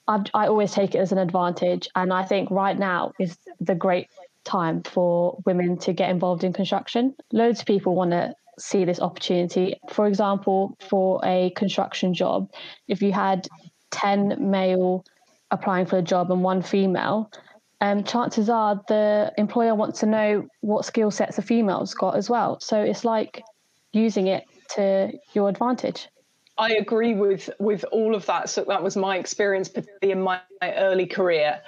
i 0.08 0.24
I 0.34 0.46
always 0.48 0.72
take 0.72 0.94
it 0.94 0.98
as 0.98 1.12
an 1.12 1.18
advantage. 1.18 1.88
And 1.94 2.12
I 2.12 2.24
think 2.24 2.50
right 2.50 2.78
now 2.78 3.12
is 3.20 3.36
the 3.60 3.74
great 3.74 4.08
time 4.44 4.82
for 4.82 5.38
women 5.44 5.78
to 5.78 5.92
get 5.92 6.10
involved 6.10 6.42
in 6.42 6.52
construction. 6.52 7.14
Loads 7.32 7.60
of 7.60 7.66
people 7.66 7.94
want 7.94 8.10
to 8.12 8.34
see 8.58 8.84
this 8.84 9.00
opportunity. 9.00 9.76
For 9.90 10.06
example, 10.06 10.76
for 10.88 11.20
a 11.24 11.50
construction 11.50 12.14
job, 12.14 12.50
if 12.88 13.02
you 13.02 13.12
had 13.12 13.46
10 13.90 14.50
male 14.50 15.04
applying 15.50 15.86
for 15.86 15.98
a 15.98 16.02
job 16.02 16.30
and 16.30 16.42
one 16.42 16.62
female, 16.62 17.30
um, 17.80 18.02
chances 18.02 18.48
are 18.48 18.80
the 18.88 19.32
employer 19.38 19.74
wants 19.74 20.00
to 20.00 20.06
know 20.06 20.48
what 20.60 20.84
skill 20.84 21.10
sets 21.10 21.36
the 21.36 21.42
female's 21.42 21.94
got 21.94 22.16
as 22.16 22.28
well. 22.28 22.58
So 22.60 22.82
it's 22.82 23.04
like 23.04 23.42
using 23.92 24.26
it 24.26 24.44
to 24.74 25.12
your 25.32 25.48
advantage. 25.48 26.08
I 26.58 26.72
agree 26.72 27.14
with 27.14 27.48
with 27.58 27.84
all 27.92 28.14
of 28.14 28.26
that. 28.26 28.50
So 28.50 28.64
that 28.68 28.82
was 28.82 28.96
my 28.96 29.16
experience, 29.16 29.68
particularly 29.68 30.12
in 30.12 30.22
my, 30.22 30.40
my 30.60 30.74
early 30.74 31.06
career. 31.06 31.60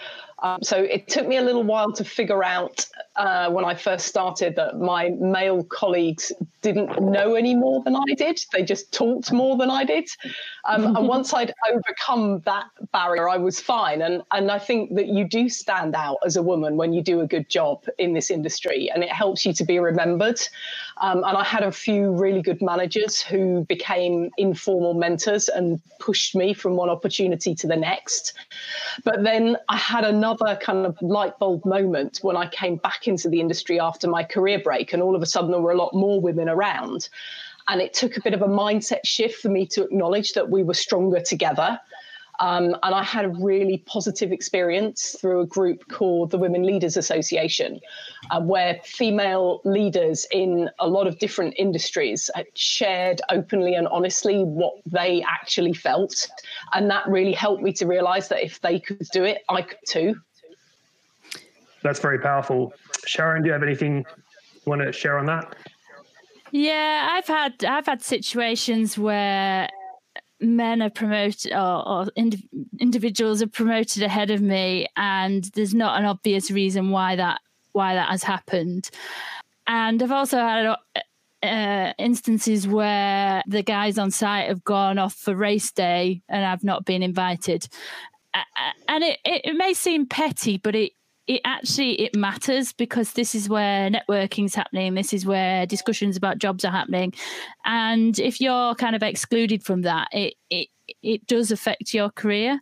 Um, 0.43 0.63
so 0.63 0.77
it 0.77 1.07
took 1.07 1.27
me 1.27 1.37
a 1.37 1.43
little 1.43 1.63
while 1.63 1.93
to 1.93 2.05
figure 2.05 2.43
out 2.43 2.87
uh, 3.21 3.51
when 3.51 3.67
I 3.67 3.75
first 3.75 4.07
started 4.07 4.57
that 4.57 4.81
my 4.81 5.11
male 5.21 5.63
colleagues 5.63 6.33
didn't 6.63 7.03
know 7.03 7.35
any 7.35 7.55
more 7.55 7.83
than 7.83 7.95
I 7.95 8.15
did. 8.17 8.41
They 8.51 8.63
just 8.63 8.95
talked 8.95 9.31
more 9.31 9.59
than 9.59 9.69
I 9.69 9.85
did. 9.85 10.09
Um, 10.65 10.97
and 10.97 11.07
once 11.17 11.35
I'd 11.35 11.53
overcome 11.71 12.41
that 12.47 12.65
barrier, 12.93 13.29
I 13.29 13.37
was 13.37 13.61
fine. 13.61 14.01
And, 14.01 14.23
and 14.33 14.51
I 14.51 14.59
think 14.59 14.95
that 14.95 15.09
you 15.09 15.29
do 15.29 15.51
stand 15.51 15.95
out 15.95 16.17
as 16.25 16.37
a 16.37 16.43
woman 16.43 16.79
when 16.79 16.95
you 16.95 17.03
do 17.03 17.21
a 17.21 17.27
good 17.27 17.51
job 17.51 17.85
in 17.99 18.15
this 18.15 18.31
industry, 18.31 18.91
and 18.91 19.05
it 19.05 19.13
helps 19.13 19.45
you 19.45 19.53
to 19.53 19.65
be 19.65 19.79
remembered. 19.79 20.41
Um, 21.03 21.19
and 21.19 21.37
I 21.37 21.45
had 21.45 21.63
a 21.63 21.73
few 21.73 22.13
really 22.13 22.41
good 22.41 22.63
managers 22.63 23.21
who 23.21 23.67
became 23.67 24.31
informal 24.39 24.95
mentors 24.95 25.51
and 25.51 25.79
pushed 25.99 26.35
me 26.35 26.55
from 26.55 26.75
one 26.75 26.89
opportunity 26.89 27.55
to 27.55 27.67
the 27.67 27.77
next. 27.77 28.33
But 29.05 29.23
then 29.23 29.59
I 29.69 29.77
had 29.77 30.05
another 30.05 30.59
kind 30.63 30.87
of 30.87 30.97
light 31.03 31.39
bulb 31.39 31.67
moment 31.67 32.21
when 32.23 32.37
I 32.37 32.49
came 32.49 32.77
back 32.77 33.09
into 33.11 33.29
the 33.29 33.41
industry 33.41 33.79
after 33.79 34.09
my 34.09 34.25
career 34.25 34.59
break, 34.59 34.95
and 34.95 35.03
all 35.03 35.15
of 35.15 35.21
a 35.21 35.27
sudden 35.27 35.51
there 35.51 35.61
were 35.61 35.73
a 35.73 35.77
lot 35.77 35.93
more 35.93 36.19
women 36.21 36.49
around. 36.49 37.11
And 37.69 37.83
it 37.83 37.93
took 37.93 38.17
a 38.17 38.23
bit 38.23 38.33
of 38.33 38.41
a 38.41 38.49
mindset 38.49 39.01
shift 39.05 39.43
for 39.43 39.51
me 39.51 39.67
to 39.67 39.85
acknowledge 39.85 40.33
that 40.33 40.49
we 40.49 40.63
were 40.63 40.75
stronger 40.75 41.21
together 41.21 41.79
um, 42.41 42.75
and 42.83 42.95
I 42.95 43.03
had 43.03 43.27
a 43.27 43.29
really 43.29 43.79
positive 43.87 44.33
experience 44.33 45.15
through 45.21 45.43
a 45.43 45.47
group 45.47 45.87
called 45.89 46.31
the 46.31 46.39
Women 46.39 46.63
Leaders 46.63 46.97
Association, 46.97 47.81
uh, 48.31 48.41
where 48.41 48.81
female 48.83 49.61
leaders 49.65 50.27
in 50.33 50.71
a 50.79 50.89
lot 50.89 51.07
of 51.07 51.19
different 51.19 51.55
industries 51.59 52.31
shared 52.55 53.21
openly 53.29 53.75
and 53.75 53.87
honestly 53.89 54.43
what 54.43 54.73
they 54.87 55.23
actually 55.29 55.75
felt. 55.75 56.29
And 56.73 56.91
that 56.91 57.07
really 57.07 57.35
helped 57.35 57.63
me 57.63 57.75
to 57.75 57.87
realize 57.87 58.29
that 58.29 58.43
if 58.43 58.61
they 58.63 58.81
could 58.81 59.07
do 59.13 59.23
it, 59.25 59.43
I 59.51 59.63
could 59.63 59.79
too. 59.87 60.15
That's 61.83 62.01
very 62.01 62.19
powerful. 62.19 62.73
Sharon, 63.07 63.43
do 63.43 63.49
you 63.49 63.53
have 63.53 63.63
anything 63.63 63.99
you 64.55 64.63
want 64.67 64.83
to 64.83 64.93
share 64.93 65.19
on 65.19 65.27
that? 65.27 65.55
Yeah, 66.53 67.09
I've 67.13 67.27
had 67.27 67.65
I've 67.65 67.87
had 67.87 68.03
situations 68.03 68.99
where 68.99 69.69
men 70.41 70.83
are 70.83 70.91
promoted 70.91 71.53
or, 71.53 71.89
or 71.89 72.07
ind- 72.17 72.49
individuals 72.79 73.43
are 73.43 73.47
promoted 73.47 74.03
ahead 74.03 74.31
of 74.31 74.41
me 74.41 74.87
and 74.97 75.45
there's 75.55 75.75
not 75.75 75.99
an 75.99 76.07
obvious 76.07 76.51
reason 76.51 76.91
why 76.91 77.17
that 77.17 77.41
why 77.73 77.95
that 77.95 78.09
has 78.09 78.23
happened 78.23 78.91
and 79.67 80.03
i've 80.03 80.11
also 80.11 80.39
had 80.39 80.67
uh, 80.67 80.77
uh 81.47 81.93
instances 81.99 82.67
where 82.67 83.43
the 83.47 83.63
guys 83.63 83.99
on 83.99 84.11
site 84.11 84.49
have 84.49 84.65
gone 84.65 84.99
off 84.99 85.15
for 85.15 85.35
race 85.35 85.71
day 85.73 86.23
and 86.29 86.45
I've 86.45 86.65
not 86.65 86.85
been 86.85 87.03
invited. 87.03 87.69
And 88.89 89.03
it, 89.03 89.19
it, 89.25 89.57
may 89.57 89.75
seem 89.75 90.07
petty, 90.07 90.59
but 90.59 90.75
it, 90.77 90.93
it 91.31 91.41
actually 91.45 91.93
it 91.93 92.17
matters 92.17 92.73
because 92.73 93.13
this 93.13 93.37
is 93.37 93.49
where 93.49 93.89
networking 93.89 94.47
is 94.47 94.55
happening 94.57 94.95
this 94.95 95.13
is 95.13 95.25
where 95.25 95.65
discussions 95.65 96.17
about 96.17 96.39
jobs 96.39 96.65
are 96.65 96.73
happening 96.73 97.15
and 97.65 98.19
if 98.19 98.41
you're 98.41 98.75
kind 98.75 98.97
of 98.97 99.03
excluded 99.05 99.63
from 99.63 99.83
that 99.83 100.09
it 100.13 100.35
it, 100.51 100.67
it 101.05 101.25
does 101.29 101.53
affect 101.53 101.95
your 101.95 102.11
career 102.11 102.61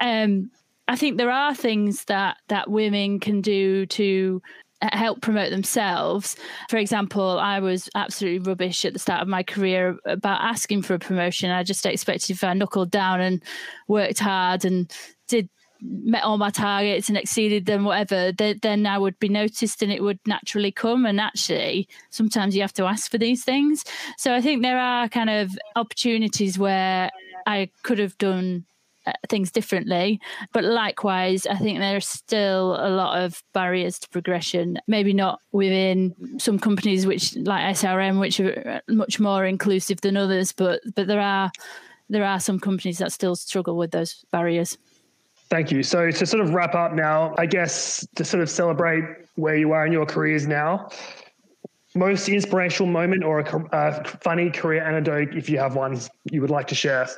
um, 0.00 0.50
i 0.88 0.96
think 0.96 1.16
there 1.16 1.30
are 1.30 1.54
things 1.54 2.06
that 2.06 2.36
that 2.48 2.68
women 2.68 3.20
can 3.20 3.40
do 3.40 3.86
to 3.86 4.42
uh, 4.80 4.96
help 4.96 5.20
promote 5.20 5.50
themselves. 5.50 6.36
For 6.70 6.76
example, 6.76 7.40
I 7.40 7.58
was 7.58 7.90
absolutely 7.96 8.48
rubbish 8.48 8.84
at 8.84 8.92
the 8.92 9.00
start 9.00 9.22
of 9.22 9.26
my 9.26 9.42
career 9.42 9.98
about 10.04 10.40
asking 10.40 10.82
for 10.82 10.94
a 10.94 11.00
promotion. 11.00 11.50
I 11.50 11.64
just 11.64 11.84
expected 11.84 12.30
if 12.30 12.44
I 12.44 12.54
knuckled 12.54 12.92
down 12.92 13.20
and 13.20 13.42
worked 13.88 14.20
hard 14.20 14.64
and 14.64 14.88
did 15.26 15.48
met 15.80 16.24
all 16.24 16.38
my 16.38 16.50
targets 16.50 17.08
and 17.08 17.16
exceeded 17.18 17.66
them, 17.66 17.84
whatever, 17.84 18.32
then 18.32 18.86
I 18.86 18.98
would 18.98 19.18
be 19.18 19.28
noticed 19.28 19.82
and 19.82 19.92
it 19.92 20.02
would 20.02 20.18
naturally 20.26 20.72
come. 20.72 21.06
And 21.06 21.20
actually, 21.20 21.88
sometimes 22.10 22.54
you 22.54 22.62
have 22.62 22.72
to 22.74 22.84
ask 22.84 23.10
for 23.10 23.18
these 23.18 23.44
things. 23.44 23.84
So 24.16 24.34
I 24.34 24.40
think 24.40 24.62
there 24.62 24.78
are 24.78 25.08
kind 25.08 25.30
of 25.30 25.50
opportunities 25.76 26.58
where 26.58 27.10
I 27.46 27.70
could 27.82 27.98
have 27.98 28.16
done 28.18 28.66
uh, 29.06 29.12
things 29.30 29.50
differently. 29.50 30.20
But 30.52 30.64
likewise, 30.64 31.46
I 31.46 31.54
think 31.54 31.78
there 31.78 31.96
are 31.96 32.00
still 32.00 32.76
a 32.78 32.90
lot 32.90 33.22
of 33.22 33.42
barriers 33.54 33.98
to 34.00 34.08
progression. 34.10 34.78
Maybe 34.86 35.14
not 35.14 35.40
within 35.50 36.14
some 36.38 36.58
companies, 36.58 37.06
which 37.06 37.34
like 37.36 37.74
SRM, 37.76 38.20
which 38.20 38.38
are 38.38 38.82
much 38.88 39.18
more 39.18 39.46
inclusive 39.46 40.02
than 40.02 40.18
others, 40.18 40.52
but 40.52 40.82
but 40.94 41.06
there 41.06 41.20
are 41.20 41.50
there 42.10 42.24
are 42.24 42.40
some 42.40 42.58
companies 42.58 42.98
that 42.98 43.12
still 43.12 43.34
struggle 43.34 43.78
with 43.78 43.92
those 43.92 44.24
barriers. 44.30 44.76
Thank 45.50 45.72
you. 45.72 45.82
So 45.82 46.10
to 46.10 46.26
sort 46.26 46.42
of 46.42 46.52
wrap 46.52 46.74
up 46.74 46.92
now, 46.92 47.34
I 47.38 47.46
guess 47.46 48.06
to 48.16 48.24
sort 48.24 48.42
of 48.42 48.50
celebrate 48.50 49.04
where 49.36 49.56
you 49.56 49.72
are 49.72 49.86
in 49.86 49.92
your 49.92 50.04
careers 50.04 50.46
now, 50.46 50.90
most 51.94 52.28
inspirational 52.28 52.90
moment 52.90 53.24
or 53.24 53.40
a, 53.40 53.68
a 53.72 54.04
funny 54.04 54.50
career 54.50 54.84
anecdote, 54.84 55.34
if 55.34 55.48
you 55.48 55.58
have 55.58 55.74
one, 55.74 55.98
you 56.30 56.42
would 56.42 56.50
like 56.50 56.66
to 56.68 56.74
share. 56.74 57.08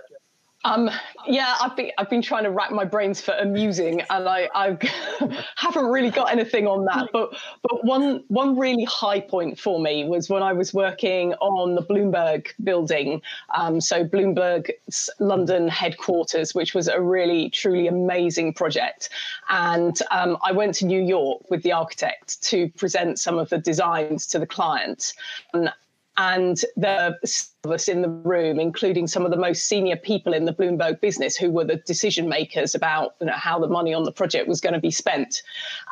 Um, 0.64 0.90
yeah, 1.26 1.56
I've 1.60 1.74
been 1.74 1.90
I've 1.96 2.10
been 2.10 2.20
trying 2.20 2.44
to 2.44 2.50
rack 2.50 2.70
my 2.70 2.84
brains 2.84 3.20
for 3.20 3.32
amusing, 3.32 4.02
and 4.10 4.28
I, 4.28 4.50
I 4.54 4.76
haven't 5.56 5.86
really 5.86 6.10
got 6.10 6.30
anything 6.30 6.66
on 6.66 6.84
that. 6.84 7.08
But 7.12 7.34
but 7.62 7.84
one 7.84 8.24
one 8.28 8.58
really 8.58 8.84
high 8.84 9.20
point 9.20 9.58
for 9.58 9.80
me 9.80 10.04
was 10.04 10.28
when 10.28 10.42
I 10.42 10.52
was 10.52 10.74
working 10.74 11.32
on 11.34 11.76
the 11.76 11.82
Bloomberg 11.82 12.48
building, 12.62 13.22
um, 13.54 13.80
so 13.80 14.04
Bloomberg's 14.04 15.08
London 15.18 15.66
headquarters, 15.66 16.54
which 16.54 16.74
was 16.74 16.88
a 16.88 17.00
really 17.00 17.48
truly 17.48 17.86
amazing 17.86 18.52
project. 18.52 19.08
And 19.48 19.98
um, 20.10 20.36
I 20.44 20.52
went 20.52 20.74
to 20.76 20.84
New 20.84 21.02
York 21.02 21.50
with 21.50 21.62
the 21.62 21.72
architect 21.72 22.42
to 22.42 22.68
present 22.70 23.18
some 23.18 23.38
of 23.38 23.48
the 23.48 23.58
designs 23.58 24.26
to 24.28 24.38
the 24.38 24.46
client. 24.46 25.14
And 25.54 25.72
and 26.20 26.62
the 26.76 27.18
of 27.64 27.70
us 27.70 27.88
in 27.88 28.02
the 28.02 28.09
room, 28.09 28.61
including 28.61 29.06
some 29.06 29.24
of 29.24 29.30
the 29.30 29.38
most 29.38 29.64
senior 29.64 29.96
people 29.96 30.35
in 30.35 30.44
the 30.44 30.52
Bloomberg 30.52 31.00
business 31.00 31.35
who 31.35 31.50
were 31.50 31.64
the 31.64 31.76
decision 31.76 32.28
makers 32.28 32.74
about 32.74 33.14
you 33.20 33.26
know, 33.26 33.33
how 33.33 33.59
the 33.59 33.68
money 33.68 33.94
on 33.94 34.04
the 34.04 34.12
project 34.12 34.46
was 34.46 34.61
going 34.61 34.74
to 34.74 34.80
be 34.80 34.90
spent. 34.90 35.42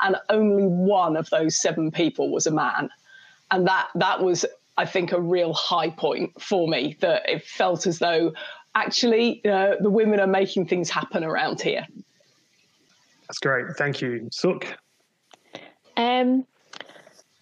And 0.02 0.16
only 0.28 0.64
one 0.64 1.16
of 1.16 1.30
those 1.30 1.56
seven 1.56 1.90
people 1.90 2.30
was 2.30 2.46
a 2.46 2.50
man. 2.50 2.90
And 3.50 3.66
that 3.66 3.88
that 3.94 4.22
was, 4.22 4.44
I 4.76 4.84
think, 4.84 5.12
a 5.12 5.20
real 5.20 5.54
high 5.54 5.88
point 5.88 6.40
for 6.40 6.68
me 6.68 6.98
that 7.00 7.26
it 7.26 7.42
felt 7.46 7.86
as 7.86 7.98
though 7.98 8.34
actually 8.74 9.42
uh, 9.46 9.76
the 9.80 9.90
women 9.90 10.20
are 10.20 10.26
making 10.26 10.66
things 10.66 10.90
happen 10.90 11.24
around 11.24 11.62
here. 11.62 11.86
That's 13.26 13.38
great. 13.38 13.66
Thank 13.78 14.02
you. 14.02 14.28
Suk? 14.30 14.66
Um, 15.96 16.46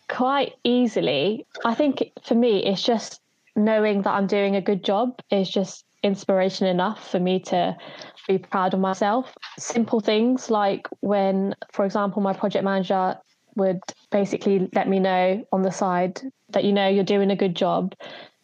quite 0.09 0.55
easily. 0.65 1.47
I 1.65 1.75
think 1.75 2.11
for 2.23 2.35
me, 2.35 2.65
it's 2.65 2.83
just 2.83 3.21
knowing 3.55 4.03
that 4.03 4.11
I'm 4.11 4.27
doing 4.27 4.57
a 4.57 4.61
good 4.61 4.85
job 4.85 5.21
is 5.31 5.49
just 5.49 5.85
inspiration 6.03 6.67
enough 6.67 7.11
for 7.11 7.19
me 7.19 7.41
to 7.41 7.77
be 8.29 8.39
proud 8.39 8.75
of 8.75 8.81
myself. 8.81 9.35
Simple 9.59 10.01
things 10.01 10.51
like 10.51 10.89
when, 11.01 11.55
for 11.73 11.85
example, 11.85 12.23
my 12.23 12.33
project 12.33 12.65
manager 12.65 13.17
would 13.57 13.81
basically 14.11 14.69
let 14.75 14.89
me 14.89 15.01
know 15.01 15.45
on 15.53 15.63
the 15.63 15.71
side 15.71 16.21
that 16.51 16.65
you 16.65 16.73
know 16.73 16.89
you're 16.89 17.05
doing 17.05 17.31
a 17.31 17.37
good 17.37 17.57
job 17.57 17.95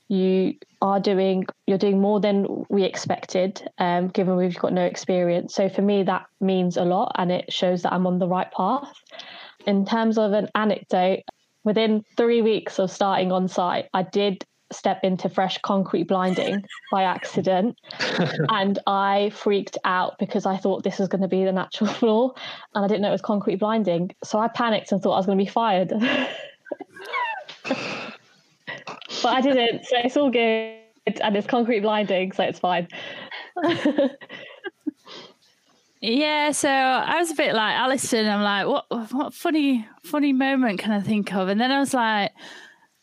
you 0.09 0.55
are 0.81 1.01
doing 1.01 1.47
you're 1.67 1.79
doing 1.79 2.01
more 2.01 2.21
than 2.21 2.65
we 2.69 2.83
expected 2.83 3.63
um, 3.79 4.09
given 4.09 4.37
we've 4.37 4.59
got 4.59 4.73
no 4.73 4.85
experience 4.85 5.55
so 5.55 5.69
for 5.69 5.83
me 5.83 6.03
that 6.03 6.27
means 6.41 6.77
a 6.77 6.85
lot 6.85 7.13
and 7.17 7.31
it 7.31 7.53
shows 7.53 7.83
that 7.83 7.93
i'm 7.93 8.07
on 8.07 8.19
the 8.19 8.27
right 8.27 8.51
path 8.53 8.93
in 9.67 9.87
terms 9.87 10.19
of 10.19 10.33
an 10.33 10.49
anecdote 10.55 11.23
within 11.65 12.05
three 12.17 12.43
weeks 12.43 12.79
of 12.79 12.91
starting 12.91 13.33
on 13.33 13.49
site, 13.49 13.89
I 13.95 14.03
did 14.03 14.45
step 14.73 15.01
into 15.03 15.29
fresh 15.29 15.59
concrete 15.59 16.05
blinding 16.05 16.65
by 16.91 17.03
accident 17.03 17.79
and 18.49 18.79
I 18.87 19.31
freaked 19.35 19.77
out 19.85 20.19
because 20.19 20.47
I 20.47 20.57
thought 20.57 20.83
this 20.83 20.99
was 20.99 21.09
going 21.09 21.21
to 21.21 21.29
be 21.29 21.45
the 21.45 21.53
natural 21.53 21.91
floor 21.95 22.35
and 22.75 22.85
I 22.85 22.89
didn't 22.89 23.03
know 23.03 23.09
it 23.09 23.13
was 23.13 23.21
concrete 23.21 23.57
blinding. 23.57 24.15
So 24.25 24.39
I 24.39 24.49
panicked 24.49 24.93
and 24.93 25.03
thought 25.03 25.13
I 25.13 25.19
was 25.19 25.27
going 25.27 25.39
to 25.39 25.45
be 25.45 25.51
fired. 25.51 25.89
but 29.23 29.29
I 29.29 29.41
didn't. 29.41 29.85
So 29.85 29.97
it's 29.99 30.17
all 30.17 30.31
good 30.31 30.79
and 31.07 31.37
it's 31.37 31.47
concrete 31.47 31.81
blinding, 31.81 32.33
so 32.33 32.45
it's 32.45 32.59
fine. 32.59 32.89
Yeah, 36.05 36.51
so 36.51 36.69
I 36.69 37.21
was 37.21 37.31
a 37.31 37.37
bit 37.37 37.55
like 37.55 37.77
Alison. 37.77 38.27
I'm 38.27 38.43
like, 38.43 38.67
what 38.67 39.13
what 39.13 39.33
funny 39.33 39.87
funny 40.03 40.33
moment 40.33 40.81
can 40.81 40.91
I 40.91 41.01
think 41.01 41.33
of? 41.33 41.49
And 41.49 41.61
then 41.61 41.71
I 41.71 41.79
was 41.79 41.95
like, 41.95 42.33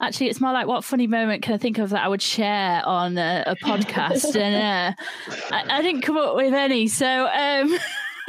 actually, 0.02 0.28
it's 0.28 0.42
more 0.42 0.52
like 0.52 0.68
what 0.68 0.84
funny 0.84 1.08
moment 1.08 1.42
can 1.42 1.54
I 1.54 1.58
think 1.58 1.78
of 1.78 1.92
that 1.92 2.04
I 2.04 2.10
would 2.10 2.22
share 2.22 2.86
on 2.86 3.18
a, 3.18 3.46
a 3.48 3.56
podcast? 3.56 4.36
and 4.36 4.98
uh, 5.00 5.04
I, 5.50 5.78
I, 5.78 5.82
didn't 5.82 6.02
come 6.02 6.18
up 6.18 6.36
with 6.36 6.54
any. 6.54 6.88
So 6.88 7.08
um, 7.28 7.80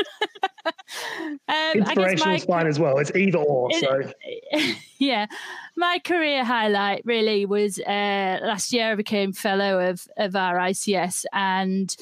um, 1.48 1.72
Inspirational 1.74 2.34
is 2.34 2.44
fine 2.44 2.66
as 2.66 2.78
well. 2.78 2.98
It's 2.98 3.12
either 3.14 3.38
or. 3.38 3.70
So 3.72 4.02
yeah, 4.98 5.26
my 5.76 6.00
career 6.04 6.44
highlight 6.44 7.02
really 7.04 7.46
was 7.46 7.78
uh, 7.78 8.38
last 8.42 8.72
year. 8.72 8.92
I 8.92 8.94
became 8.94 9.32
fellow 9.32 9.78
of 9.88 10.06
of 10.16 10.32
RICS, 10.32 11.24
and 11.32 11.94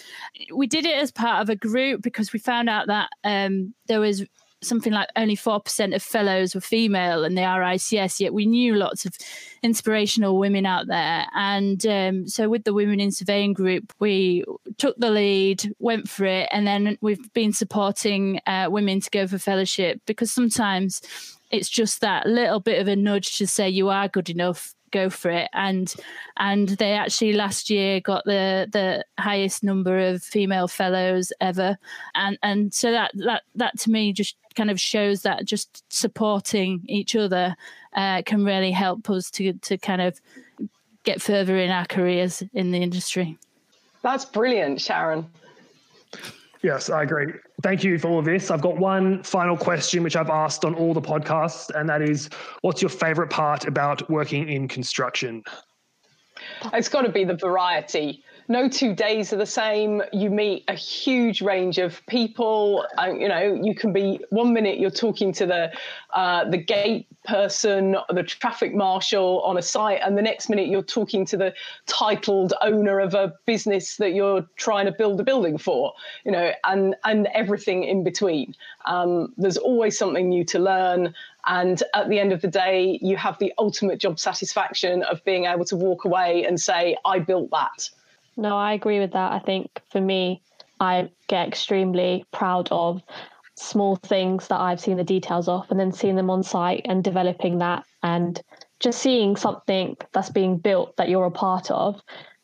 we 0.55 0.67
did 0.67 0.85
it 0.85 0.97
as 0.97 1.11
part 1.11 1.43
of 1.43 1.49
a 1.49 1.57
group 1.57 2.03
because 2.03 2.33
we 2.33 2.39
found 2.39 2.69
out 2.69 2.87
that 2.89 3.11
um, 3.25 3.75
there 3.87 4.01
was 4.01 4.25
something 4.63 4.93
like 4.93 5.09
only 5.17 5.37
4% 5.37 5.95
of 5.95 6.03
fellows 6.03 6.55
were 6.55 6.61
female 6.61 7.25
in 7.25 7.35
the 7.35 7.43
RICS, 7.43 8.21
yet 8.21 8.35
we 8.35 8.47
knew 8.47 8.75
lots 8.75 9.05
of 9.05 9.17
inspirational 9.63 10.39
women 10.39 10.67
out 10.67 10.87
there. 10.87 11.27
And 11.35 11.85
um, 11.87 12.29
so, 12.29 12.49
with 12.49 12.65
the 12.65 12.75
Women 12.75 13.01
in 13.01 13.11
Surveying 13.11 13.53
group, 13.53 13.93
we 13.99 14.45
took 14.79 14.97
the 14.99 15.11
lead, 15.11 15.75
went 15.79 16.09
for 16.09 16.25
it, 16.25 16.49
and 16.51 16.67
then 16.67 16.99
we've 17.01 17.33
been 17.33 17.53
supporting 17.53 18.41
uh, 18.47 18.69
women 18.71 19.01
to 19.01 19.11
go 19.11 19.27
for 19.27 19.39
fellowship 19.39 20.01
because 20.07 20.33
sometimes 20.33 21.01
it's 21.51 21.69
just 21.69 22.01
that 22.01 22.27
little 22.27 22.61
bit 22.61 22.81
of 22.81 22.89
a 22.89 22.97
nudge 22.97 23.39
to 23.39 23.47
say 23.47 23.69
you 23.69 23.89
are 23.89 24.09
good 24.09 24.29
enough 24.29 24.75
go 24.91 25.11
for 25.11 25.31
it. 25.31 25.49
And 25.53 25.93
and 26.37 26.69
they 26.69 26.93
actually 26.93 27.33
last 27.33 27.71
year 27.71 28.01
got 28.01 28.25
the 28.25 28.69
the 28.71 29.05
highest 29.23 29.63
number 29.63 29.99
of 29.99 30.23
female 30.23 30.69
fellows 30.69 31.33
ever. 31.41 31.79
And 32.15 32.39
and 32.43 32.73
so 32.73 32.91
that 32.93 33.13
that 33.15 33.43
that 33.55 33.79
to 33.81 33.91
me 33.91 34.13
just 34.13 34.37
kind 34.55 34.71
of 34.71 34.81
shows 34.81 35.23
that 35.23 35.45
just 35.45 35.85
supporting 35.93 36.83
each 36.87 37.15
other 37.15 37.57
uh, 37.95 38.23
can 38.23 38.45
really 38.45 38.73
help 38.73 39.09
us 39.11 39.31
to 39.33 39.53
to 39.53 39.79
kind 39.79 40.03
of 40.03 40.21
get 41.05 41.23
further 41.23 41.57
in 41.57 41.71
our 41.71 41.87
careers 41.87 42.43
in 42.53 42.71
the 42.71 42.79
industry. 42.79 43.39
That's 44.03 44.25
brilliant 44.25 44.81
sharon 44.81 45.29
Yes, 46.63 46.91
I 46.91 47.05
agree. 47.05 47.33
Thank 47.63 47.85
you 47.85 47.99
for 47.99 48.09
all 48.09 48.19
of 48.19 48.25
this. 48.25 48.51
I've 48.51 48.61
got 48.61 48.77
one 48.77 49.23
final 49.23 49.57
question, 49.57 50.03
which 50.03 50.17
I've 50.17 50.31
asked 50.31 50.65
on 50.65 50.75
all 50.75 50.93
the 50.93 51.01
podcasts, 51.01 51.71
and 51.75 51.89
that 51.89 52.03
is 52.03 52.29
what's 52.63 52.83
your 52.83 52.89
favorite 52.89 53.31
part 53.31 53.67
about 53.67 54.09
working 54.11 54.49
in 54.49 54.67
construction? 54.67 55.45
It's 56.73 56.89
got 56.89 57.03
to 57.03 57.11
be 57.11 57.25
the 57.25 57.37
variety 57.37 58.25
no 58.49 58.67
two 58.67 58.95
days 58.95 59.33
are 59.33 59.37
the 59.37 59.47
same. 59.47 60.03
You 60.13 60.31
meet 60.31 60.65
a 60.69 60.75
huge 60.75 61.43
range 61.43 61.77
of 61.77 62.05
people. 62.07 62.87
Uh, 62.99 63.13
you 63.13 63.29
know, 63.29 63.61
you 63.63 63.75
can 63.75 63.93
be 63.93 64.21
one 64.31 64.55
minute 64.55 64.81
you're 64.81 64.91
talking 64.91 65.33
to 65.35 65.47
the 65.47 65.71
uh, 66.15 66.49
the 66.49 66.57
gate 66.57 67.07
person, 67.27 67.97
the 68.09 68.23
traffic 68.23 68.75
marshal 68.75 69.43
on 69.43 69.59
a 69.59 69.63
site, 69.63 70.01
and 70.03 70.17
the 70.17 70.23
next 70.23 70.49
minute 70.49 70.69
you're 70.69 70.83
talking 70.83 71.27
to 71.27 71.37
the 71.37 71.53
titled 71.87 72.55
owner 72.63 72.99
of 73.01 73.13
a 73.13 73.35
business 73.45 73.97
that 73.97 74.15
you're 74.15 74.47
trying 74.57 74.87
to 74.87 74.93
build 74.93 75.21
a 75.21 75.25
building 75.25 75.59
for. 75.59 75.93
You 76.25 76.33
know, 76.33 76.53
and 76.65 76.97
and 77.05 77.29
everything 77.35 77.85
in 77.85 78.03
between. 78.03 78.55
Um, 78.87 79.35
there's 79.37 79.59
always 79.59 79.99
something 79.99 80.31
new 80.31 80.45
to 80.47 80.59
learn. 80.59 81.15
And 81.47 81.83
at 81.95 82.09
the 82.09 82.19
end 82.19 82.33
of 82.33 82.43
the 82.43 82.49
day, 82.49 82.99
you 83.01 83.17
have 83.17 83.39
the 83.39 83.53
ultimate 83.59 83.99
job 83.99 84.19
satisfaction 84.19 85.03
of 85.05 85.25
being 85.25 85.45
able 85.47 85.65
to 85.67 85.77
walk 85.77 86.05
away 86.05 86.45
and 86.45 86.61
say, 86.61 86.97
I 87.05 87.21
built 87.21 87.51
that. 87.51 87.89
No, 88.39 88.57
I 88.57 88.73
agree 88.73 89.01
with 89.01 89.13
that. 89.13 89.33
I 89.33 89.41
think 89.41 89.83
for 89.91 90.01
me, 90.01 90.43
I 90.81 91.11
get 91.27 91.49
extremely 91.49 92.25
proud 92.33 92.69
of 92.71 93.03
small 93.57 93.97
things 93.97 94.47
that 94.47 94.61
I've 94.61 94.81
seen 94.81 94.97
the 94.97 95.03
details 95.05 95.49
of 95.49 95.67
and 95.71 95.79
then 95.79 95.91
seeing 95.91 96.15
them 96.15 96.31
on 96.31 96.45
site 96.45 96.83
and 96.85 97.03
developing 97.03 97.59
that 97.59 97.85
and 98.05 98.41
just 98.79 99.03
seeing 99.03 99.35
something 99.35 99.97
that's 100.13 100.31
being 100.31 100.57
built 100.57 100.97
that 100.97 101.09
you're 101.09 101.27
a 101.27 101.33
part 101.33 101.69
of 101.73 102.01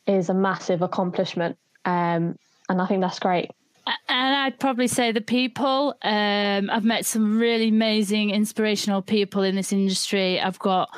is 0.08 0.28
a 0.28 0.34
massive 0.34 0.82
accomplishment. 0.82 1.56
Um, 1.84 2.36
and 2.68 2.82
I 2.82 2.86
think 2.86 3.00
that's 3.00 3.20
great. 3.20 3.52
And 4.08 4.34
I'd 4.34 4.58
probably 4.58 4.88
say 4.88 5.12
the 5.12 5.20
people. 5.20 5.94
Um, 6.02 6.70
I've 6.70 6.84
met 6.84 7.06
some 7.06 7.38
really 7.38 7.68
amazing, 7.68 8.30
inspirational 8.30 9.02
people 9.02 9.42
in 9.42 9.54
this 9.54 9.72
industry. 9.72 10.40
I've 10.40 10.58
got 10.58 10.88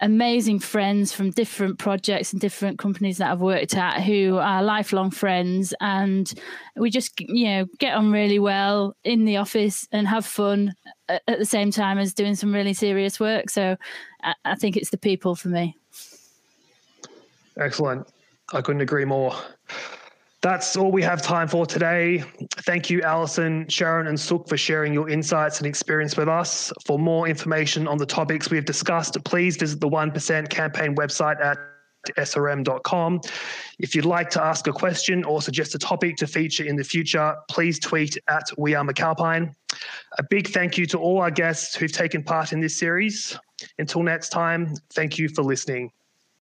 amazing 0.00 0.58
friends 0.58 1.12
from 1.12 1.30
different 1.30 1.78
projects 1.78 2.32
and 2.32 2.40
different 2.40 2.78
companies 2.78 3.18
that 3.18 3.30
I've 3.30 3.40
worked 3.40 3.76
at 3.76 4.02
who 4.02 4.38
are 4.38 4.62
lifelong 4.62 5.10
friends, 5.10 5.74
and 5.80 6.32
we 6.76 6.90
just 6.90 7.20
you 7.20 7.44
know 7.46 7.66
get 7.78 7.94
on 7.94 8.10
really 8.10 8.38
well 8.38 8.96
in 9.04 9.24
the 9.24 9.36
office 9.36 9.86
and 9.92 10.08
have 10.08 10.26
fun 10.26 10.74
at, 11.08 11.38
the 11.38 11.44
same 11.44 11.70
time 11.70 11.98
as 11.98 12.14
doing 12.14 12.34
some 12.34 12.52
really 12.52 12.74
serious 12.74 13.20
work. 13.20 13.50
So 13.50 13.76
I, 14.44 14.54
think 14.54 14.76
it's 14.76 14.90
the 14.90 14.98
people 14.98 15.34
for 15.34 15.48
me. 15.48 15.76
Excellent. 17.58 18.06
I 18.52 18.60
couldn't 18.60 18.82
agree 18.82 19.04
more. 19.04 19.34
That's 20.42 20.74
all 20.74 20.90
we 20.90 21.02
have 21.02 21.20
time 21.20 21.48
for 21.48 21.66
today. 21.66 22.24
Thank 22.60 22.88
you, 22.88 23.02
Alison, 23.02 23.68
Sharon, 23.68 24.06
and 24.06 24.18
Suk 24.18 24.48
for 24.48 24.56
sharing 24.56 24.94
your 24.94 25.10
insights 25.10 25.58
and 25.58 25.66
experience 25.66 26.16
with 26.16 26.28
us. 26.28 26.72
For 26.86 26.98
more 26.98 27.28
information 27.28 27.86
on 27.86 27.98
the 27.98 28.06
topics 28.06 28.48
we 28.48 28.56
have 28.56 28.64
discussed, 28.64 29.22
please 29.24 29.58
visit 29.58 29.80
the 29.80 29.88
1% 29.88 30.48
campaign 30.48 30.96
website 30.96 31.38
at 31.44 31.58
srm.com. 32.16 33.20
If 33.80 33.94
you'd 33.94 34.06
like 34.06 34.30
to 34.30 34.42
ask 34.42 34.66
a 34.66 34.72
question 34.72 35.24
or 35.24 35.42
suggest 35.42 35.74
a 35.74 35.78
topic 35.78 36.16
to 36.16 36.26
feature 36.26 36.64
in 36.64 36.76
the 36.76 36.84
future, 36.84 37.36
please 37.50 37.78
tweet 37.78 38.16
at 38.28 38.50
We 38.56 38.74
Are 38.74 38.84
McAlpine. 38.84 39.52
A 40.18 40.22
big 40.30 40.48
thank 40.48 40.78
you 40.78 40.86
to 40.86 40.98
all 40.98 41.20
our 41.20 41.30
guests 41.30 41.74
who've 41.74 41.92
taken 41.92 42.22
part 42.22 42.54
in 42.54 42.60
this 42.60 42.76
series. 42.76 43.36
Until 43.78 44.02
next 44.02 44.30
time, 44.30 44.74
thank 44.94 45.18
you 45.18 45.28
for 45.28 45.42
listening. 45.42 45.90